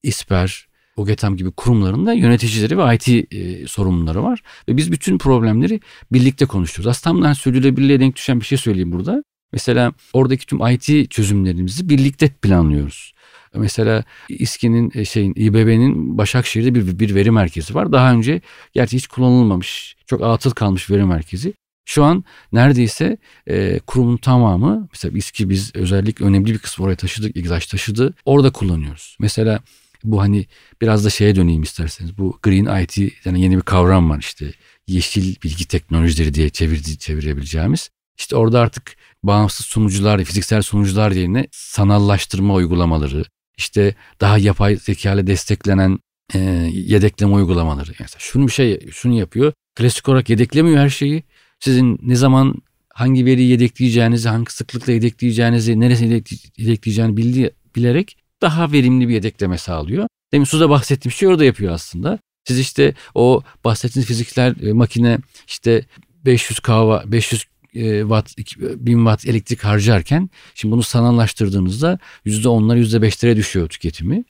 [0.04, 4.42] İSPER, OGETAM gibi kurumlarında yöneticileri ve IT e, sorumluları var.
[4.70, 5.80] Ve biz bütün problemleri
[6.12, 6.88] birlikte konuşuyoruz.
[6.88, 9.24] Aslında tamamen sürdürülebilirliğe denk düşen bir şey söyleyeyim burada.
[9.54, 13.14] Mesela oradaki tüm IT çözümlerimizi birlikte planlıyoruz.
[13.56, 17.92] Mesela İSKİ'nin e, şeyin İBB'nin Başakşehir'de bir, bir veri merkezi var.
[17.92, 18.42] Daha önce
[18.74, 21.54] gerçi hiç kullanılmamış, çok atıl kalmış veri merkezi.
[21.86, 23.18] Şu an neredeyse
[23.48, 28.14] e, kurumun tamamı mesela İSKİ biz özellikle önemli bir kısmı oraya taşıdık, İGZAŞ taşıdı.
[28.26, 29.18] Orada kullanıyoruz.
[29.20, 29.60] Mesela
[30.04, 30.46] bu hani
[30.82, 32.18] biraz da şeye döneyim isterseniz.
[32.18, 34.54] Bu Green IT yani yeni bir kavram var işte.
[34.88, 37.90] Yeşil bilgi teknolojileri diye çevirdi, çevirebileceğimiz.
[38.18, 43.24] İşte orada artık bağımsız sunucular, fiziksel sunucular yerine sanallaştırma uygulamaları,
[43.58, 46.00] işte daha yapay zeka ile desteklenen
[46.34, 46.40] e,
[46.74, 47.92] yedekleme uygulamaları.
[48.00, 49.54] Yani şunu bir şey şunu yapıyor.
[49.76, 51.24] Klasik olarak yedeklemiyor her şeyi
[51.64, 52.56] sizin ne zaman
[52.94, 56.22] hangi veriyi yedekleyeceğinizi, hangi sıklıkla yedekleyeceğinizi, neresine
[56.58, 60.08] yedekleyeceğini bildi, bilerek daha verimli bir yedekleme sağlıyor.
[60.34, 62.20] Demin Suza bahsettiğim şey orada yapıyor aslında.
[62.48, 65.86] Siz işte o bahsettiğiniz fizikler e, makine işte
[66.26, 67.44] 500 kW, 500
[67.76, 74.24] e, watt, 1000 watt elektrik harcarken şimdi bunu sanallaştırdığınızda %10'lar %5'lere düşüyor tüketimi.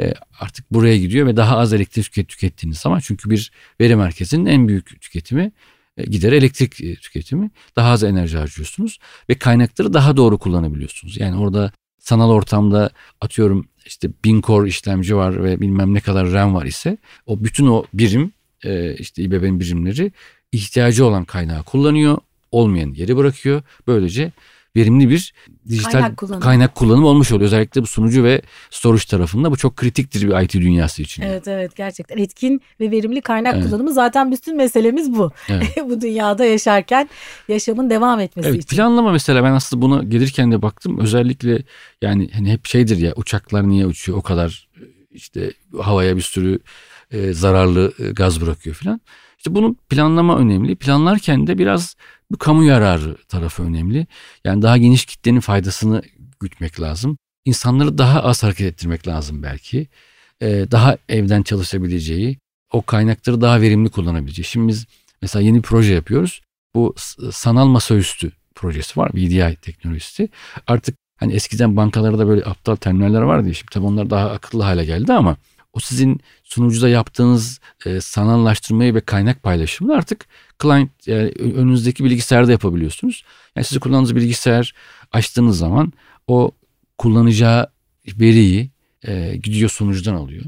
[0.00, 4.68] E, artık buraya gidiyor ve daha az elektrik tükettiğiniz zaman çünkü bir veri merkezinin en
[4.68, 5.52] büyük tüketimi
[5.96, 7.50] gider elektrik e, tüketimi.
[7.76, 8.98] Daha az enerji harcıyorsunuz
[9.28, 11.20] ve kaynakları daha doğru kullanabiliyorsunuz.
[11.20, 16.54] Yani orada sanal ortamda atıyorum işte bin core işlemci var ve bilmem ne kadar RAM
[16.54, 18.32] var ise o bütün o birim
[18.64, 20.12] e, işte İBB'nin birimleri
[20.52, 22.18] ihtiyacı olan kaynağı kullanıyor.
[22.52, 23.62] Olmayan yeri bırakıyor.
[23.86, 24.32] Böylece
[24.76, 25.34] verimli bir
[25.68, 26.40] dijital kaynak kullanımı.
[26.44, 27.46] kaynak kullanımı olmuş oluyor.
[27.46, 31.22] Özellikle bu sunucu ve storage tarafında bu çok kritiktir bir IT dünyası için.
[31.22, 33.64] Evet evet gerçekten etkin ve verimli kaynak evet.
[33.64, 35.32] kullanımı zaten bütün meselemiz bu.
[35.48, 35.76] Evet.
[35.88, 37.08] bu dünyada yaşarken
[37.48, 38.76] yaşamın devam etmesi evet, için.
[38.76, 41.62] Planlama mesela ben aslında buna gelirken de baktım özellikle
[42.02, 44.68] yani hani hep şeydir ya uçaklar niye uçuyor o kadar
[45.10, 46.58] işte havaya bir sürü
[47.10, 49.00] e, zararlı e, gaz bırakıyor falan.
[49.38, 50.76] İşte bunun planlama önemli.
[50.76, 51.96] Planlarken de biraz
[52.30, 54.06] bu kamu yararı tarafı önemli.
[54.44, 56.02] Yani daha geniş kitlenin faydasını
[56.40, 57.18] gütmek lazım.
[57.44, 59.86] İnsanları daha az hareket ettirmek lazım belki.
[60.42, 62.38] Ee, daha evden çalışabileceği,
[62.72, 64.44] o kaynakları daha verimli kullanabileceği.
[64.44, 64.86] Şimdi biz
[65.22, 66.42] mesela yeni bir proje yapıyoruz.
[66.74, 66.94] Bu
[67.32, 69.10] sanal masaüstü projesi var.
[69.14, 70.28] VDI teknolojisi.
[70.66, 73.54] Artık hani eskiden bankalarda böyle aptal terminaller vardı ya.
[73.54, 75.36] Şimdi tabii onlar daha akıllı hale geldi ama
[75.72, 80.26] o sizin sunucuda yaptığınız e, sanallaştırmayı ve kaynak paylaşımını artık
[80.62, 83.24] client yani önünüzdeki bilgisayarda yapabiliyorsunuz.
[83.56, 84.74] Yani sizi kullandığınız bilgisayar
[85.12, 85.92] açtığınız zaman
[86.26, 86.50] o
[86.98, 87.66] kullanacağı
[88.06, 88.70] veriyi
[89.02, 90.44] e, gidiyor sunucudan alıyor.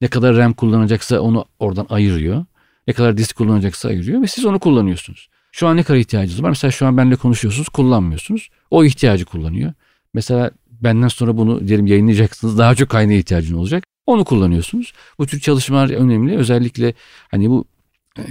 [0.00, 2.44] Ne kadar RAM kullanacaksa onu oradan ayırıyor.
[2.86, 5.28] Ne kadar disk kullanacaksa ayırıyor ve siz onu kullanıyorsunuz.
[5.52, 6.48] Şu an ne kadar ihtiyacınız var?
[6.48, 8.50] Mesela şu an benimle konuşuyorsunuz, kullanmıyorsunuz.
[8.70, 9.72] O ihtiyacı kullanıyor.
[10.14, 12.58] Mesela benden sonra bunu diyelim yayınlayacaksınız.
[12.58, 13.84] Daha çok kaynağa ihtiyacın olacak.
[14.06, 14.92] Onu kullanıyorsunuz.
[15.18, 16.36] Bu tür çalışmalar önemli.
[16.36, 16.94] Özellikle
[17.30, 17.64] hani bu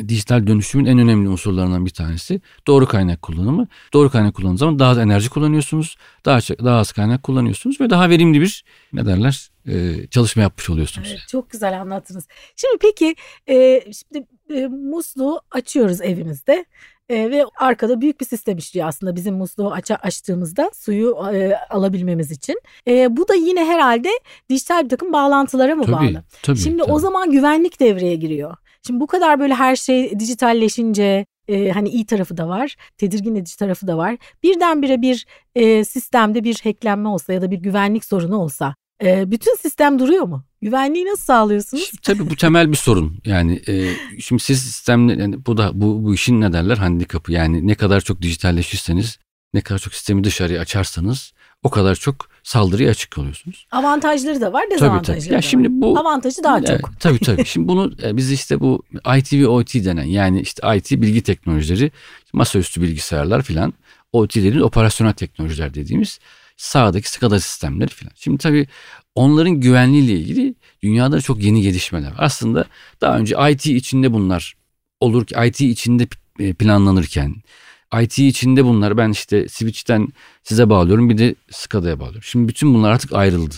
[0.08, 3.68] dijital dönüşümün en önemli unsurlarından bir tanesi doğru kaynak kullanımı.
[3.94, 8.10] Doğru kaynak kullandığınız zaman daha az enerji kullanıyorsunuz, daha daha az kaynak kullanıyorsunuz ve daha
[8.10, 11.08] verimli bir ne derler e, çalışma yapmış oluyorsunuz.
[11.12, 12.28] Evet, çok güzel anlattınız.
[12.56, 13.16] Şimdi peki
[13.50, 16.66] e, şimdi e, musluğu açıyoruz evimizde.
[17.10, 22.32] E, ve arkada büyük bir sistem işliyor aslında bizim musluğu aç açtığımızda suyu e, alabilmemiz
[22.32, 22.62] için.
[22.88, 24.10] E, bu da yine herhalde
[24.50, 26.24] dijital bir takım bağlantılara mı tabii, bağlı?
[26.44, 26.92] Tabii, Şimdi tabii.
[26.92, 28.58] o zaman güvenlik devreye giriyor.
[28.88, 33.58] Şimdi bu kadar böyle her şey dijitalleşince e, hani iyi tarafı da var, tedirgin edici
[33.58, 34.18] tarafı da var.
[34.44, 39.56] Birdenbire bir e, sistemde bir hacklenme olsa ya da bir güvenlik sorunu olsa e, bütün
[39.56, 40.44] sistem duruyor mu?
[40.62, 41.84] Güvenliği nasıl sağlıyorsunuz?
[41.84, 43.20] Şimdi, tabii bu temel bir sorun.
[43.26, 47.32] Yani e, şimdi siz sistemle yani bu da bu bu işin ne derler handikapı.
[47.32, 49.20] Yani ne kadar çok dijitalleşirseniz,
[49.54, 53.68] ne kadar çok sistemi dışarıya açarsanız o kadar çok saldırıya açık kalıyorsunuz.
[53.72, 55.30] Avantajları da var, dezavantajları tabii, tabii.
[55.30, 57.00] da ya şimdi bu avantajı daha evet, çok.
[57.00, 57.46] Tabii tabii.
[57.46, 58.84] Şimdi bunu e, biz işte bu
[59.18, 61.92] IT ve OT denen yani işte IT bilgi teknolojileri,
[62.34, 63.74] masaüstü bilgisayarlar filan,
[64.14, 66.20] OT dediğimiz operasyonel teknolojiler dediğimiz
[66.58, 68.12] sağdaki SCADA sistemleri filan.
[68.16, 68.68] Şimdi tabii
[69.16, 72.18] onların güvenliğiyle ilgili dünyada çok yeni gelişmeler var.
[72.18, 72.66] Aslında
[73.02, 74.54] daha önce IT içinde bunlar
[75.00, 76.08] olur ki IT içinde
[76.40, 77.36] e, planlanırken
[78.02, 80.08] IT içinde bunlar ben işte switch'ten
[80.44, 82.24] size bağlıyorum bir de SCADA'ya bağlıyorum.
[82.24, 83.56] Şimdi bütün bunlar artık ayrıldı.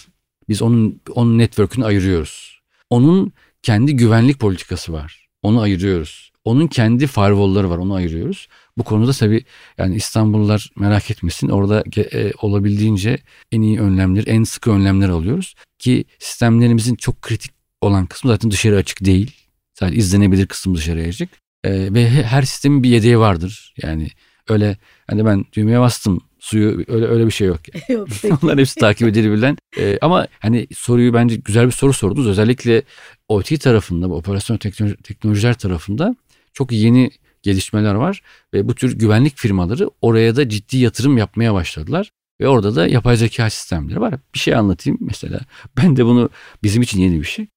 [0.50, 2.60] Biz onun onun network'ünü ayırıyoruz.
[2.90, 5.30] Onun kendi güvenlik politikası var.
[5.42, 6.32] Onu ayırıyoruz.
[6.46, 7.78] Onun kendi firewall'ları var.
[7.78, 8.48] Onu ayırıyoruz.
[8.78, 9.46] Bu konuda tabii
[9.78, 11.50] yani İstanbullular merak etmesin.
[11.50, 13.18] Orada e, olabildiğince
[13.52, 15.56] en iyi önlemler, en sıkı önlemler alıyoruz.
[15.80, 19.32] Ki sistemlerimizin çok kritik olan kısmı zaten dışarı açık değil.
[19.74, 21.30] Sadece izlenebilir kısım dışarıya açık.
[21.64, 23.74] E, ve her sistemin bir yedeği vardır.
[23.84, 24.10] Yani
[24.50, 24.78] öyle
[25.08, 27.60] hani ben düğmeye bastım suyu öyle öyle bir şey yok.
[27.90, 28.00] Yani.
[28.00, 28.10] yok
[28.44, 29.58] Onlar hepsi takip edilebilen.
[29.78, 32.28] Ee, ama hani soruyu bence güzel bir soru sordunuz.
[32.28, 32.84] Özellikle
[33.28, 36.16] OT tarafında, operasyon teknoloji, teknolojiler tarafında
[36.54, 37.12] çok yeni
[37.44, 38.22] gelişmeler var
[38.54, 42.12] ve bu tür güvenlik firmaları oraya da ciddi yatırım yapmaya başladılar.
[42.42, 44.14] Ve orada da yapay zeka sistemleri var.
[44.34, 45.40] Bir şey anlatayım mesela.
[45.78, 46.30] Ben de bunu
[46.64, 47.48] bizim için yeni bir şey.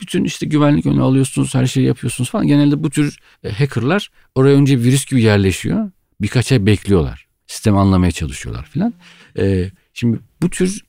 [0.00, 2.46] Bütün işte güvenlik önü alıyorsunuz, her şeyi yapıyorsunuz falan.
[2.46, 3.18] Genelde bu tür
[3.58, 5.90] hackerlar oraya önce virüs gibi yerleşiyor.
[6.20, 7.26] Birkaç ay bekliyorlar.
[7.46, 8.94] Sistemi anlamaya çalışıyorlar filan.
[9.94, 10.84] Şimdi bu tür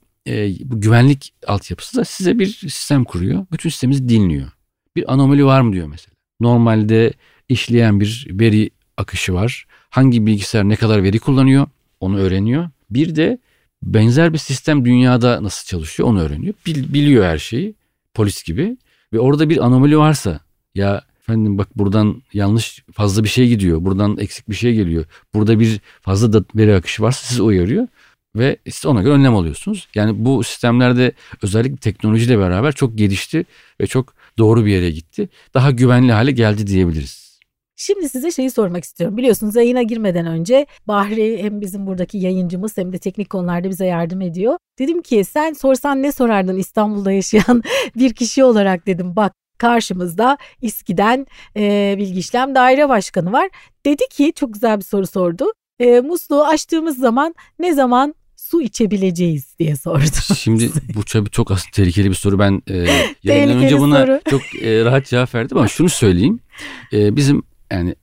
[0.60, 3.46] bu güvenlik altyapısı da size bir sistem kuruyor.
[3.52, 4.52] Bütün sisteminizi dinliyor.
[4.96, 6.16] Bir anomali var mı diyor mesela.
[6.42, 7.14] Normalde
[7.50, 9.66] işleyen bir veri akışı var.
[9.90, 11.68] Hangi bilgisayar ne kadar veri kullanıyor
[12.00, 12.70] onu öğreniyor.
[12.90, 13.40] Bir de
[13.84, 16.54] benzer bir sistem dünyada nasıl çalışıyor onu öğreniyor.
[16.66, 17.76] Bil, biliyor her şeyi
[18.14, 18.78] polis gibi
[19.14, 20.40] ve orada bir anomali varsa
[20.76, 23.86] ya efendim bak buradan yanlış fazla bir şey gidiyor.
[23.86, 25.06] Buradan eksik bir şey geliyor.
[25.34, 27.88] Burada bir fazla da veri akışı varsa sizi uyarıyor
[28.36, 29.88] ve siz ona göre önlem alıyorsunuz.
[29.96, 31.12] Yani bu sistemlerde
[31.44, 33.46] özellikle teknolojiyle beraber çok gelişti
[33.82, 35.30] ve çok doğru bir yere gitti.
[35.54, 37.40] Daha güvenli hale geldi diyebiliriz.
[37.76, 39.18] Şimdi size şeyi sormak istiyorum.
[39.18, 44.22] Biliyorsunuz yayına girmeden önce Bahri hem bizim buradaki yayıncımız hem de teknik konularda bize yardım
[44.22, 44.58] ediyor.
[44.80, 47.64] Dedim ki sen sorsan ne sorardın İstanbul'da yaşayan
[47.96, 49.16] bir kişi olarak dedim.
[49.16, 53.50] Bak karşımızda İSKİ'den e, Bilgi İşlem Daire Başkanı var.
[53.86, 55.46] Dedi ki çok güzel bir soru sordu.
[55.80, 60.36] E, musluğu açtığımız zaman ne zaman su içebileceğiz diye sordu.
[60.38, 62.40] Şimdi bu tabii çok aslında tehlikeli bir soru.
[62.40, 62.74] Ben e,
[63.24, 64.20] yayından önce buna soru.
[64.30, 66.40] çok e, rahat cevap verdim ama şunu söyleyeyim.
[66.94, 67.96] E, bizim yani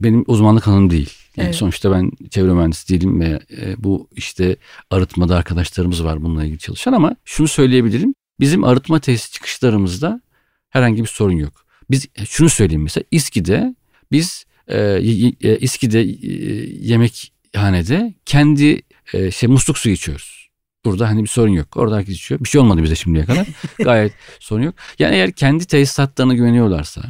[0.00, 1.10] benim uzmanlık alanım değil.
[1.36, 1.56] Yani evet.
[1.56, 4.56] sonuçta ben çevre mühendisi değilim ve e, bu işte
[4.90, 8.14] arıtmada arkadaşlarımız var bununla ilgili çalışan ama şunu söyleyebilirim.
[8.40, 10.20] Bizim arıtma tesis çıkışlarımızda
[10.70, 11.66] herhangi bir sorun yok.
[11.90, 13.74] Biz e, şunu söyleyeyim mesela İSKİ'de
[14.12, 14.78] biz e,
[15.42, 16.06] e, İSKİ'de e,
[16.80, 20.48] yemekhanede kendi e, şey musluk suyu içiyoruz.
[20.84, 21.76] Burada hani bir sorun yok.
[21.76, 22.40] Orada herkes içiyor.
[22.40, 23.46] Bir şey olmadı bize şimdiye kadar.
[23.78, 24.74] Gayet sorun yok.
[24.98, 27.02] Yani eğer kendi tesisatlarına güveniyorlarsa,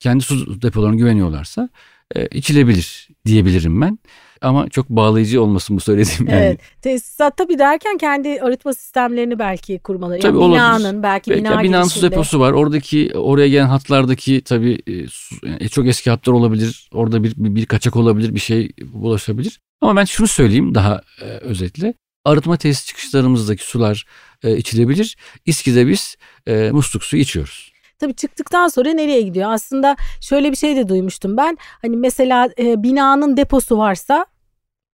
[0.00, 1.68] kendi su depolarına güveniyorlarsa
[2.14, 3.98] e, içilebilir diyebilirim ben.
[4.40, 6.44] Ama çok bağlayıcı olmasın bu söylediğim yani.
[6.44, 6.60] Evet.
[6.82, 10.20] Tesisat tabii derken kendi arıtma sistemlerini belki kurmaları.
[10.20, 10.58] Tabii yani olabilir.
[10.58, 12.52] binanın belki Belki bina binanın su deposu var.
[12.52, 16.88] Oradaki oraya gelen hatlardaki tabii e, e, çok eski hatlar olabilir.
[16.92, 19.60] Orada bir, bir, bir kaçak olabilir, bir şey bulaşabilir.
[19.80, 21.94] Ama ben şunu söyleyeyim daha e, özetle.
[22.24, 24.04] Arıtma tesis çıkışlarımızdaki sular
[24.42, 25.16] e, içilebilir.
[25.46, 27.72] İSKİ'de biz e, musluk suyu içiyoruz.
[27.98, 29.52] Tabii çıktıktan sonra nereye gidiyor?
[29.52, 31.58] Aslında şöyle bir şey de duymuştum ben.
[31.82, 34.26] Hani mesela e, binanın deposu varsa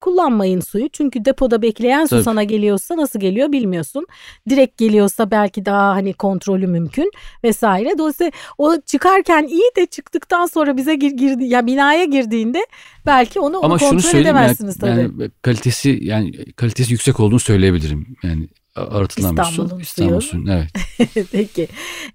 [0.02, 0.88] kullanmayın suyu.
[0.88, 2.22] Çünkü depoda bekleyen su Tabii.
[2.22, 4.06] sana geliyorsa nasıl geliyor bilmiyorsun.
[4.48, 7.10] Direkt geliyorsa belki daha hani kontrolü mümkün
[7.44, 7.98] vesaire.
[7.98, 12.66] Dolayısıyla o çıkarken iyi de çıktıktan sonra bize gir, girdi ya binaya girdiğinde
[13.06, 14.90] belki onu, onu Ama şunu kontrol yani, edemezsiniz tabii.
[14.90, 18.16] yani kalitesi yani kalitesi yüksek olduğunu söyleyebilirim.
[18.22, 19.50] Yani arıtılan bir su.
[19.50, 20.44] İstanbul'un İstanbul suyu.
[20.50, 21.28] Evet.
[21.32, 21.68] peki.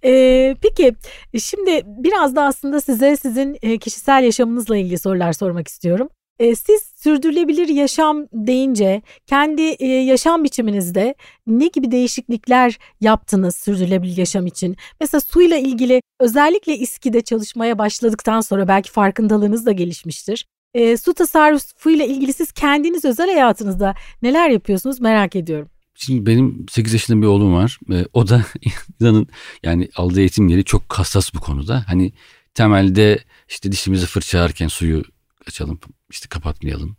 [0.03, 0.95] Ee, peki
[1.39, 6.09] şimdi biraz da aslında size sizin e, kişisel yaşamınızla ilgili sorular sormak istiyorum.
[6.39, 11.15] Ee, siz sürdürülebilir yaşam deyince kendi e, yaşam biçiminizde
[11.47, 14.77] ne gibi değişiklikler yaptınız sürdürülebilir yaşam için?
[15.01, 20.45] Mesela suyla ilgili özellikle İSKİ'de çalışmaya başladıktan sonra belki farkındalığınız da gelişmiştir.
[20.73, 25.69] Ee, su tasarrufuyla ilgili siz kendiniz özel hayatınızda neler yapıyorsunuz merak ediyorum.
[25.97, 27.79] Şimdi benim 8 yaşında bir oğlum var.
[27.91, 28.45] Ee, o da
[28.99, 29.27] inanın
[29.63, 31.83] yani aldığı eğitimleri çok hassas bu konuda.
[31.87, 32.13] Hani
[32.53, 35.03] temelde işte dişimizi fırçalarken suyu
[35.47, 35.79] açalım,
[36.09, 36.97] işte kapatmayalım.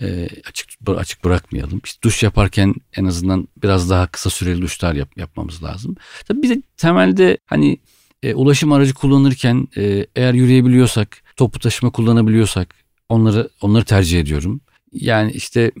[0.00, 1.80] Ee, açık açık bırakmayalım.
[1.84, 5.96] İşte duş yaparken en azından biraz daha kısa süreli duşlar yap, yapmamız lazım.
[6.28, 7.78] Tabii bir de temelde hani
[8.22, 12.74] e, ulaşım aracı kullanırken e, eğer yürüyebiliyorsak, toplu taşıma kullanabiliyorsak
[13.08, 14.60] onları onları tercih ediyorum.
[14.92, 15.72] Yani işte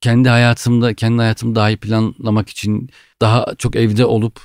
[0.00, 4.40] kendi hayatımda kendi hayatımı daha iyi planlamak için daha çok evde olup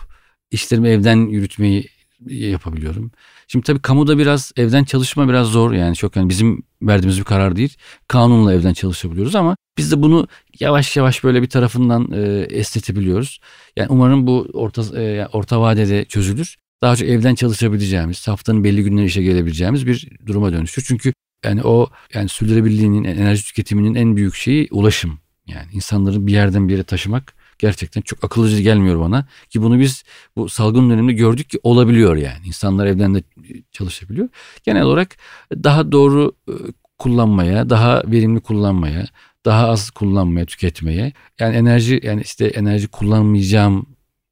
[0.52, 1.90] işlerimi evden yürütmeyi
[2.28, 3.12] yapabiliyorum.
[3.48, 7.56] Şimdi tabii kamuda biraz evden çalışma biraz zor yani çok yani bizim verdiğimiz bir karar
[7.56, 7.78] değil.
[8.08, 10.28] Kanunla evden çalışabiliyoruz ama biz de bunu
[10.60, 13.40] yavaş yavaş böyle bir tarafından e, esnetebiliyoruz.
[13.78, 16.58] Yani umarım bu orta e, orta vadede çözülür.
[16.82, 20.84] Daha çok evden çalışabileceğimiz, haftanın belli günleri işe gelebileceğimiz bir duruma dönüşür.
[20.88, 21.14] Çünkü
[21.46, 25.23] yani o yani sürdürülebilirliğinin, enerji tüketiminin en büyük şeyi ulaşım.
[25.48, 29.28] Yani insanları bir yerden bir yere taşımak gerçekten çok akıllıcı gelmiyor bana.
[29.50, 30.04] Ki bunu biz
[30.36, 32.48] bu salgın döneminde gördük ki olabiliyor yani.
[32.48, 33.24] İnsanlar evden de
[33.72, 34.30] çalışabiliyor.
[34.64, 35.18] Genel olarak
[35.52, 36.54] daha doğru e,
[36.98, 39.06] kullanmaya, daha verimli kullanmaya,
[39.46, 41.14] daha az kullanmaya, tüketmeye.
[41.40, 43.86] Yani enerji yani işte enerji kullanmayacağım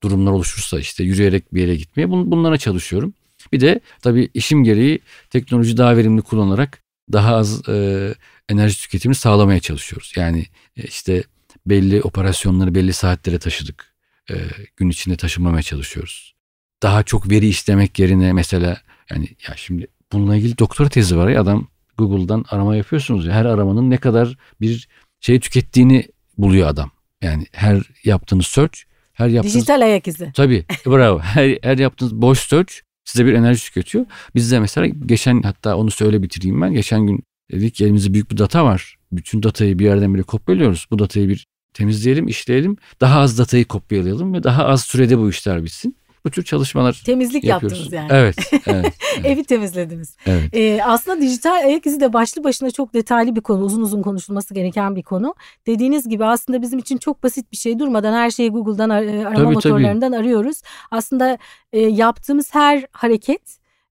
[0.04, 3.14] durumlar oluşursa işte yürüyerek bir yere gitmeye bun- bunlara çalışıyorum.
[3.52, 6.81] Bir de tabii işim gereği teknoloji daha verimli kullanarak
[7.14, 8.16] daha az e,
[8.50, 10.14] enerji tüketimini sağlamaya çalışıyoruz.
[10.16, 10.46] Yani
[10.78, 11.24] e, işte
[11.66, 13.96] belli operasyonları belli saatlere taşıdık.
[14.32, 14.36] E,
[14.78, 16.36] gün içinde taşımamaya çalışıyoruz.
[16.84, 21.42] Daha çok veri istemek yerine mesela yani ya şimdi bununla ilgili doktora tezi var ya
[21.42, 24.88] adam Google'dan arama yapıyorsunuz ya her aramanın ne kadar bir
[25.20, 26.92] şey tükettiğini buluyor adam.
[27.22, 28.80] Yani her yaptığınız search,
[29.14, 30.32] her yaptığınız Dijital ayak izi.
[30.34, 31.20] Tabii bravo.
[31.20, 32.74] Her, her yaptığınız boş search
[33.06, 34.06] size bir enerji tüketiyor.
[34.36, 36.74] Biz de mesela geçen hatta onu söyle bitireyim ben.
[36.74, 38.96] Geçen gün dedik ki elimizde büyük bir data var.
[39.12, 40.88] Bütün datayı bir yerden bile kopyalıyoruz.
[40.92, 42.78] Bu datayı bir temizleyelim, işleyelim.
[43.02, 45.96] Daha az datayı kopyalayalım ve daha az sürede bu işler bitsin.
[46.26, 47.78] Bu tür çalışmalar Temizlik yapıyoruz.
[47.80, 48.08] yaptınız yani.
[48.12, 49.26] Evet, evet, evet.
[49.26, 50.16] Evi temizlediniz.
[50.28, 50.56] evet.
[50.56, 53.64] Ee, aslında dijital ayak izi de başlı başına çok detaylı bir konu.
[53.64, 55.36] Uzun uzun konuşulması gereken bir konu.
[55.68, 57.80] Dediğiniz gibi aslında bizim için çok basit bir şey.
[57.80, 60.62] Durmadan her şeyi Google'dan ar- e, arama Tabii, motorlarından arıyoruz.
[60.92, 61.38] Aslında
[61.74, 63.42] e, yaptığımız her hareket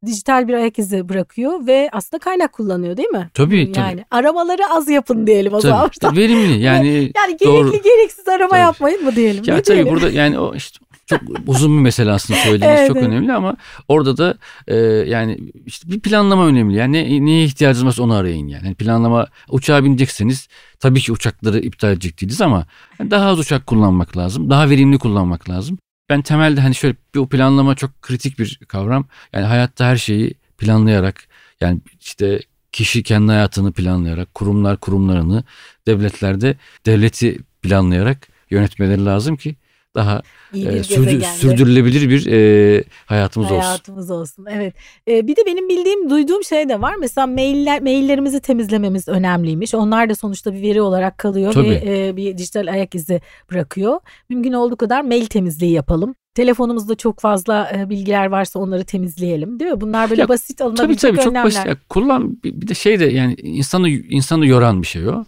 [0.06, 3.30] dijital bir ayak izi bırakıyor ve aslında kaynak kullanıyor değil mi?
[3.34, 3.86] Tabii, tabii.
[3.86, 5.90] Yani aramaları az yapın diyelim o zaman.
[6.00, 7.72] Tabii, verimli yani Yani gerekli doğru.
[7.82, 8.60] gereksiz arama Tabii.
[8.60, 9.44] yapmayın mı diyelim?
[9.46, 9.92] Ya tabii diyelim?
[9.94, 10.78] burada yani o işte
[11.10, 13.56] çok uzun bir mesele aslında söylediğiniz Evet, çok önemli ama
[13.88, 14.76] orada da e,
[15.10, 16.76] yani işte bir planlama önemli.
[16.76, 18.64] Yani ne, neye ihtiyacınız varsa onu arayın yani.
[18.64, 20.48] Yani planlama uçağa binecekseniz
[20.80, 22.66] tabii ki uçakları iptal edecek değiliz ama
[22.98, 24.50] yani daha az uçak kullanmak lazım.
[24.50, 25.78] Daha verimli kullanmak lazım.
[26.08, 29.06] Ben temelde hani şöyle bir o planlama çok kritik bir kavram.
[29.32, 31.24] Yani hayatta her şeyi planlayarak
[31.60, 32.40] yani işte
[32.72, 35.44] kişi kendi hayatını planlayarak, kurumlar kurumlarını,
[35.86, 39.56] devletlerde devleti planlayarak yönetmeleri lazım ki
[39.94, 40.22] daha
[40.54, 43.62] e, sürdü- sürdürülebilir bir e, hayatımız olsun.
[43.62, 44.46] Hayatımız olsun.
[44.50, 44.74] Evet.
[45.08, 46.94] Ee, bir de benim bildiğim, duyduğum şey de var.
[47.00, 49.74] Mesela mailler, maillerimizi temizlememiz önemliymiş.
[49.74, 51.70] Onlar da sonuçta bir veri olarak kalıyor Tabii.
[51.70, 54.00] ve e, bir dijital ayak izi bırakıyor.
[54.28, 56.14] Mümkün olduğu kadar mail temizliği yapalım.
[56.34, 59.80] Telefonumuzda çok fazla e, bilgiler varsa onları temizleyelim, değil mi?
[59.80, 61.44] Bunlar böyle Ya, basit Tabii alınabilecek tabii çok önlemler.
[61.46, 61.66] basit.
[61.66, 65.24] Ya, kullan bir bir de şey de yani insanı insanı yoran bir şey o.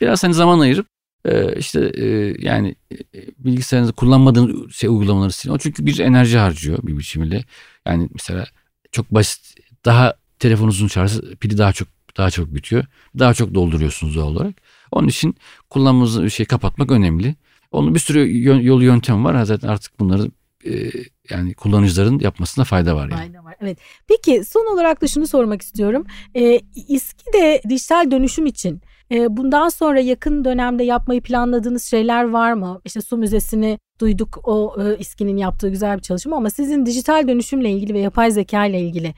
[0.00, 0.86] Biraz hani zaman ayırıp
[1.24, 2.06] Ee, işte e,
[2.38, 2.96] yani e,
[3.38, 5.54] bilgisayarınızı kullanmadığınız şey uygulamaları silin.
[5.54, 7.44] O çünkü bir enerji harcıyor bir biçimiyle.
[7.86, 8.46] Yani mesela
[8.92, 9.54] çok basit
[9.84, 12.84] daha telefonunuzun şarjı pili daha çok daha çok bitiyor.
[13.18, 14.54] Daha çok dolduruyorsunuz doğal olarak.
[14.92, 15.36] Onun için
[15.70, 17.34] kullanmadığınız bir şeyi kapatmak önemli.
[17.72, 19.44] Onun bir sürü yol yöntem var.
[19.44, 20.30] Zaten artık bunları
[20.64, 20.90] e,
[21.30, 23.08] yani kullanıcıların yapmasına fayda var.
[23.10, 23.18] Yani.
[23.18, 23.54] Fayda var.
[23.60, 23.78] Evet.
[24.08, 26.06] Peki son olarak da şunu sormak istiyorum.
[26.36, 32.52] E, İSKİ de dijital dönüşüm için e, bundan sonra yakın dönemde yapmayı planladığınız şeyler var
[32.52, 32.80] mı?
[32.84, 37.70] İşte su müzesini duyduk o e, İSKİ'nin yaptığı güzel bir çalışma ama sizin dijital dönüşümle
[37.70, 39.14] ilgili ve yapay zeka ile ilgili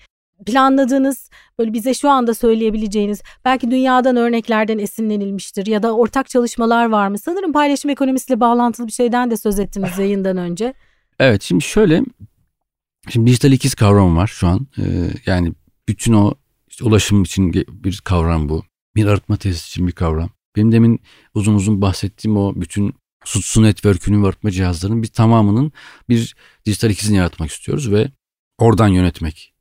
[0.47, 7.09] planladığınız böyle bize şu anda söyleyebileceğiniz belki dünyadan örneklerden esinlenilmiştir ya da ortak çalışmalar var
[7.09, 7.19] mı?
[7.19, 10.75] Sanırım paylaşım ekonomisiyle bağlantılı bir şeyden de söz ettiniz yayından önce.
[11.19, 12.03] Evet şimdi şöyle
[13.09, 14.67] şimdi dijital ikiz kavramı var şu an.
[14.79, 14.83] Ee,
[15.27, 15.53] yani
[15.89, 16.35] bütün o
[16.69, 18.63] işte ulaşım için bir kavram bu.
[18.97, 20.31] Bir arıtma tesisi için bir kavram.
[20.57, 21.01] Benim demin
[21.35, 25.73] uzun uzun bahsettiğim o bütün su network'ünün ve arıtma cihazlarının bir tamamının
[26.09, 28.11] bir dijital ikizini yaratmak istiyoruz ve
[28.59, 29.53] oradan yönetmek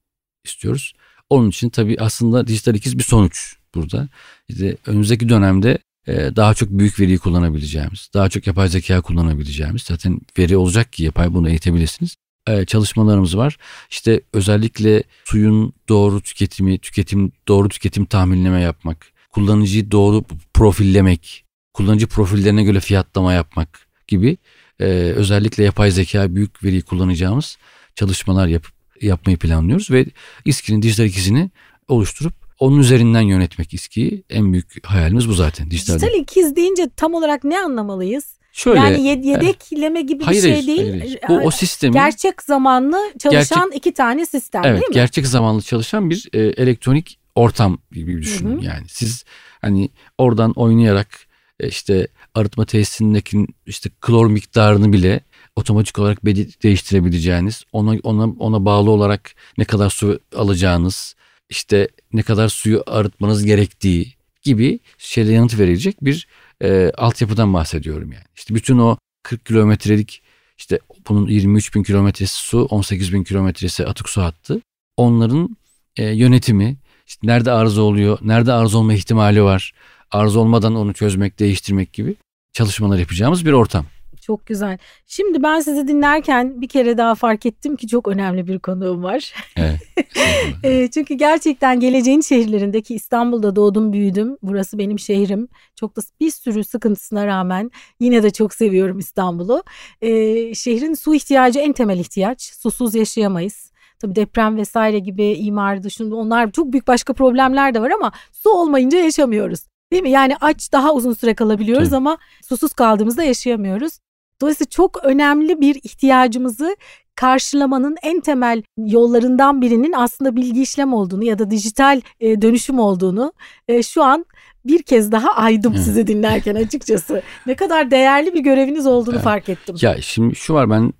[0.45, 0.93] istiyoruz.
[1.29, 4.09] Onun için tabii aslında dijital ikiz bir sonuç burada.
[4.47, 10.19] İşte önümüzdeki dönemde e, daha çok büyük veriyi kullanabileceğimiz, daha çok yapay zeka kullanabileceğimiz, zaten
[10.37, 12.15] veri olacak ki yapay bunu eğitebilirsiniz.
[12.47, 13.57] E, çalışmalarımız var.
[13.89, 22.63] İşte özellikle suyun doğru tüketimi, tüketim doğru tüketim tahminleme yapmak, kullanıcıyı doğru profillemek, kullanıcı profillerine
[22.63, 24.37] göre fiyatlama yapmak gibi
[24.79, 27.57] e, özellikle yapay zeka büyük veriyi kullanacağımız
[27.95, 30.05] çalışmalar yapıp yapmayı planlıyoruz ve
[30.45, 31.51] İSKİ'nin dijital ikizini
[31.87, 35.71] oluşturup onun üzerinden yönetmek İSKİ'yi en büyük hayalimiz bu zaten.
[35.71, 38.39] Dijital, dijital ikiz deyince tam olarak ne anlamalıyız?
[38.51, 40.89] Şöyle, yani yedekleme gibi hayır, bir şey değil.
[40.89, 41.19] Hayır, hayır.
[41.29, 44.93] Bu o sistemi gerçek zamanlı çalışan gerçek, iki tane sistem evet, değil mi?
[44.93, 48.57] Gerçek zamanlı çalışan bir e, elektronik ortam gibi düşünün.
[48.57, 48.65] Hı hı.
[48.65, 49.23] Yani siz
[49.61, 51.27] hani oradan oynayarak
[51.59, 55.19] e, işte arıtma tesisindeki işte klor miktarını bile
[55.55, 56.25] otomatik olarak
[56.63, 61.15] değiştirebileceğiniz, ona ona ona bağlı olarak ne kadar su alacağınız,
[61.49, 66.27] işte ne kadar suyu arıtmanız gerektiği gibi şeyle yanıt verilecek bir
[66.63, 68.25] e, altyapıdan bahsediyorum yani.
[68.35, 70.21] İşte bütün o 40 kilometrelik
[70.57, 74.61] işte bunun 23 bin kilometresi su, 18 bin kilometresi atık su hattı.
[74.97, 75.57] Onların
[75.97, 76.77] e, yönetimi,
[77.09, 79.73] işte nerede arıza oluyor, nerede arıza olma ihtimali var,
[80.11, 82.15] arıza olmadan onu çözmek, değiştirmek gibi
[82.53, 83.85] çalışmalar yapacağımız bir ortam.
[84.21, 84.77] Çok güzel.
[85.07, 89.33] Şimdi ben sizi dinlerken bir kere daha fark ettim ki çok önemli bir konuğum var.
[89.55, 89.79] Evet.
[90.63, 94.37] e, çünkü gerçekten geleceğin şehirlerindeki İstanbul'da doğdum büyüdüm.
[94.41, 95.47] Burası benim şehrim.
[95.75, 99.63] Çok da bir sürü sıkıntısına rağmen yine de çok seviyorum İstanbul'u.
[100.01, 100.09] E,
[100.55, 102.41] şehrin su ihtiyacı en temel ihtiyaç.
[102.41, 103.68] Susuz yaşayamayız.
[103.99, 108.49] Tabii deprem vesaire gibi imar dışında onlar çok büyük başka problemler de var ama su
[108.49, 109.59] olmayınca yaşamıyoruz.
[109.91, 110.09] Değil mi?
[110.09, 111.97] Yani aç daha uzun süre kalabiliyoruz Tabii.
[111.97, 112.17] ama
[112.49, 113.99] susuz kaldığımızda yaşayamıyoruz.
[114.41, 116.75] Dolayısıyla çok önemli bir ihtiyacımızı
[117.15, 123.33] karşılamanın en temel yollarından birinin aslında bilgi işlem olduğunu ya da dijital e, dönüşüm olduğunu
[123.67, 124.25] e, şu an
[124.65, 127.21] bir kez daha aydım sizi dinlerken açıkçası.
[127.45, 129.23] Ne kadar değerli bir göreviniz olduğunu evet.
[129.23, 129.75] fark ettim.
[129.81, 130.93] Ya şimdi şu var ben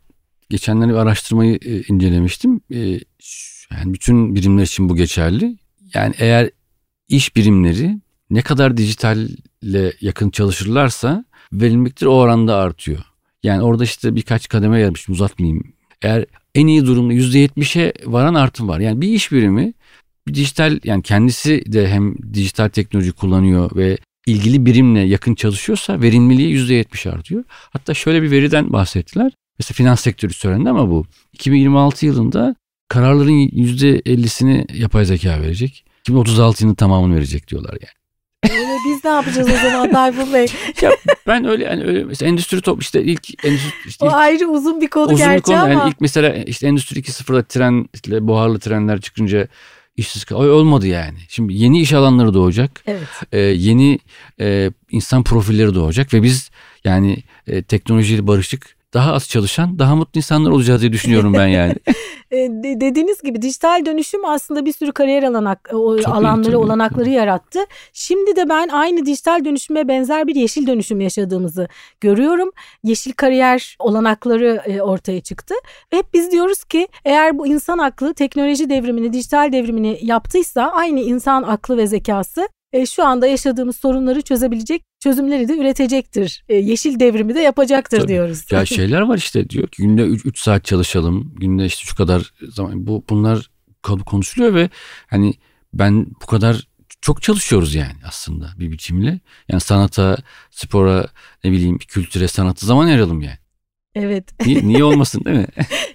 [0.49, 2.61] geçenlerde bir araştırmayı e, incelemiştim.
[2.71, 2.79] E,
[3.71, 5.57] yani bütün birimler için bu geçerli.
[5.93, 6.49] Yani eğer
[7.07, 12.99] iş birimleri ne kadar dijitalle yakın çalışırlarsa verimliliktir o oranda artıyor.
[13.43, 15.73] Yani orada işte birkaç kademe gelmiş uzatmayayım.
[16.01, 18.79] Eğer en iyi durumda %70'e varan artım var.
[18.79, 19.73] Yani bir iş birimi
[20.27, 26.55] bir dijital yani kendisi de hem dijital teknoloji kullanıyor ve ilgili birimle yakın çalışıyorsa verimliliği
[26.57, 27.43] %70 artıyor.
[27.49, 29.31] Hatta şöyle bir veriden bahsettiler.
[29.59, 32.55] Mesela finans sektörü söylendi ama bu 2026 yılında
[32.87, 35.85] kararların %50'sini yapay zeka verecek.
[36.01, 37.99] 2036 yılında tamamını verecek diyorlar yani.
[38.59, 40.47] Öyle biz ne yapacağız o zaman Tayfun Bey?
[40.81, 40.91] ya
[41.27, 44.81] ben öyle yani öyle mesela endüstri top işte ilk endüstri işte ilk, o ayrı uzun
[44.81, 45.57] bir konu uzun gerçi bir konu.
[45.57, 45.69] ama.
[45.69, 49.47] Yani ilk mesela işte endüstri 2.0'da tren işte buharlı trenler çıkınca
[49.97, 50.35] işsiz kal.
[50.35, 51.17] Olmadı yani.
[51.29, 52.83] Şimdi yeni iş alanları doğacak.
[52.87, 53.07] Evet.
[53.31, 53.99] Ee, yeni
[54.39, 56.49] e, insan profilleri doğacak ve biz
[56.83, 61.75] yani e, teknolojiyle barışık daha az çalışan, daha mutlu insanlar olacağız diye düşünüyorum ben yani.
[62.31, 67.09] E, dediğiniz gibi dijital dönüşüm aslında bir sürü kariyer alanak, o tabii, alanları, tabii, olanakları
[67.09, 67.59] yarattı.
[67.93, 71.67] Şimdi de ben aynı dijital dönüşüme benzer bir yeşil dönüşüm yaşadığımızı
[72.01, 72.51] görüyorum.
[72.83, 75.55] Yeşil kariyer olanakları e, ortaya çıktı.
[75.89, 81.43] Hep biz diyoruz ki eğer bu insan aklı teknoloji devrimini, dijital devrimini yaptıysa aynı insan
[81.43, 86.43] aklı ve zekası e, şu anda yaşadığımız sorunları çözebilecek çözümleri de üretecektir.
[86.49, 88.07] E, yeşil devrimi de yapacaktır Tabii.
[88.07, 88.51] diyoruz.
[88.51, 91.35] Ya şeyler var işte diyor ki günde 3 saat çalışalım.
[91.35, 93.49] Günde işte şu kadar zaman bu bunlar
[94.05, 94.69] konuşuluyor ve
[95.07, 95.33] hani
[95.73, 96.69] ben bu kadar
[97.01, 99.19] çok çalışıyoruz yani aslında bir biçimle.
[99.49, 100.17] Yani sanata,
[100.51, 101.07] spora,
[101.43, 103.38] ne bileyim kültüre, sanatı zaman ayıralım yani.
[103.99, 104.45] Evet.
[104.45, 105.47] Niye, niye olmasın değil mi?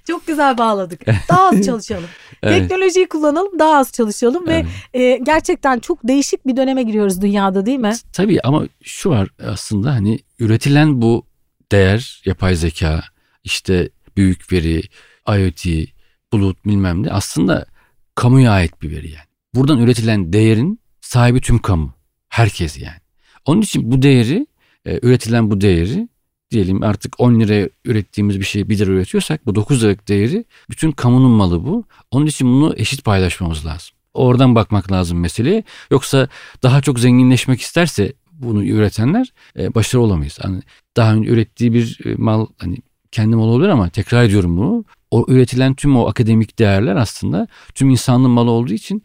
[0.06, 1.06] Çok güzel bağladık.
[1.28, 2.08] Daha az çalışalım.
[2.42, 2.60] evet.
[2.60, 4.66] Teknolojiyi kullanalım, daha az çalışalım evet.
[4.94, 7.92] ve e, gerçekten çok değişik bir döneme giriyoruz dünyada değil mi?
[8.12, 11.26] Tabii ama şu var aslında hani üretilen bu
[11.72, 13.04] değer, yapay zeka,
[13.44, 14.82] işte büyük veri,
[15.28, 15.88] IoT,
[16.32, 17.66] bulut bilmem ne aslında
[18.14, 19.26] kamuya ait bir veri yani.
[19.54, 21.94] Buradan üretilen değerin sahibi tüm kamu.
[22.28, 22.98] Herkes yani.
[23.44, 24.46] Onun için bu değeri,
[24.86, 26.08] e, üretilen bu değeri
[26.54, 30.92] diyelim artık 10 liraya ürettiğimiz bir şeyi 1 lira üretiyorsak bu 9 liralık değeri bütün
[30.92, 31.84] kamunun malı bu.
[32.10, 33.96] Onun için bunu eşit paylaşmamız lazım.
[34.14, 35.62] Oradan bakmak lazım meseleye.
[35.90, 36.28] Yoksa
[36.62, 40.38] daha çok zenginleşmek isterse bunu üretenler e, başarılı olamayız.
[40.42, 40.62] Hani
[40.96, 42.78] daha önce ürettiği bir e, mal hani
[43.12, 44.84] kendi malı olabilir ama tekrar ediyorum bunu.
[45.10, 49.02] O üretilen tüm o akademik değerler aslında tüm insanlığın malı olduğu için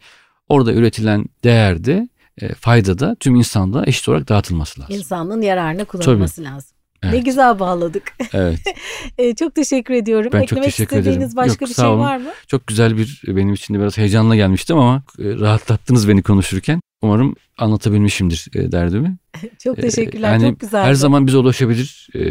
[0.48, 2.08] orada üretilen değerde
[2.40, 4.96] e, fayda da tüm insanlığa eşit olarak dağıtılması lazım.
[4.96, 6.46] İnsanlığın yararına kullanılması Tabii.
[6.46, 6.79] lazım.
[7.02, 7.14] Evet.
[7.14, 8.12] Ne güzel bağladık.
[8.32, 8.60] Evet.
[9.18, 10.30] e, çok teşekkür ediyorum.
[10.32, 11.36] Ben Eklemek çok teşekkür istediğiniz ederim.
[11.36, 12.00] başka Yok, bir şey olun.
[12.00, 12.30] var mı?
[12.46, 16.80] Çok güzel bir benim için de biraz heyecanla gelmiştim ama e, rahatlattınız beni konuşurken.
[17.02, 19.16] Umarım anlatabilmişimdir e, derdimi.
[19.58, 20.32] çok teşekkürler.
[20.32, 20.84] Yani çok güzel.
[20.84, 22.22] Her zaman bize ulaşabilir e,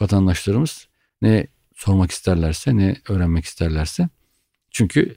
[0.00, 0.88] vatandaşlarımız.
[1.22, 4.08] Ne sormak isterlerse ne öğrenmek isterlerse.
[4.70, 5.16] Çünkü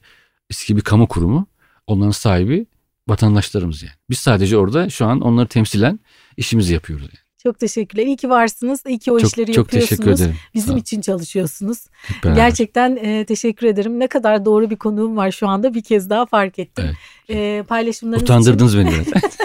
[0.50, 1.48] eski bir kamu kurumu
[1.88, 2.66] onların sahibi
[3.08, 3.96] vatandaşlarımız yani.
[4.10, 6.00] Biz sadece orada şu an onları temsilen
[6.38, 7.21] işimizi yapıyoruz yani.
[7.44, 8.06] Çok teşekkürler.
[8.06, 8.84] İyi ki varsınız.
[8.88, 9.90] İyi ki o çok, işleri çok yapıyorsunuz.
[9.90, 10.36] Teşekkür ederim.
[10.54, 11.86] Bizim için çalışıyorsunuz.
[12.24, 14.00] Gerçekten e, teşekkür ederim.
[14.00, 16.86] Ne kadar doğru bir konuğum var şu anda bir kez daha fark ettim.
[17.30, 17.38] Evet.
[17.38, 18.88] E, paylaşımlarınız Utandırdınız için...
[18.88, 19.38] beni biraz.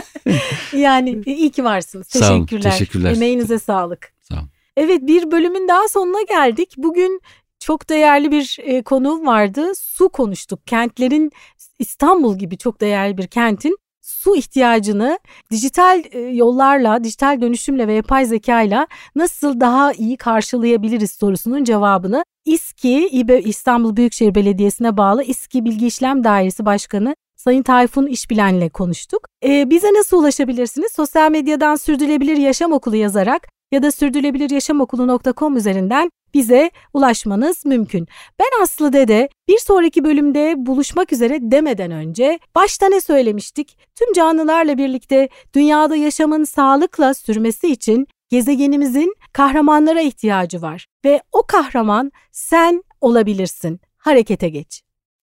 [0.73, 2.09] yani iyi ki varsınız.
[2.09, 2.63] Teşekkürler.
[2.63, 3.13] Sağ olun, teşekkürler.
[3.13, 4.13] Emeğinize sağlık.
[4.23, 4.49] Sağ olun.
[4.77, 6.75] Evet bir bölümün daha sonuna geldik.
[6.77, 7.21] Bugün
[7.59, 9.73] çok değerli bir e, konuğum vardı.
[9.77, 10.67] Su konuştuk.
[10.67, 11.33] Kentlerin
[11.79, 15.19] İstanbul gibi çok değerli bir kentin su ihtiyacını
[15.51, 18.87] dijital e, yollarla, dijital dönüşümle ve yapay zekayla
[19.17, 26.65] nasıl daha iyi karşılayabiliriz sorusunun cevabını İSKİ İstanbul Büyükşehir Belediyesi'ne bağlı İSKİ Bilgi İşlem Dairesi
[26.65, 29.29] Başkanı Sayın Tayfun İşbilen'le konuştuk.
[29.45, 30.93] Ee, bize nasıl ulaşabilirsiniz?
[30.93, 38.09] Sosyal medyadan Sürdürülebilir Yaşam Okulu yazarak ya da sürdürülebiliryaşamokulu.com üzerinden bize ulaşmanız mümkün.
[38.39, 43.79] Ben Aslı Dede bir sonraki bölümde buluşmak üzere demeden önce başta ne söylemiştik?
[43.95, 52.13] Tüm canlılarla birlikte dünyada yaşamın sağlıkla sürmesi için gezegenimizin kahramanlara ihtiyacı var ve o kahraman
[52.33, 53.81] sen olabilirsin.
[53.97, 54.86] Harekete geç.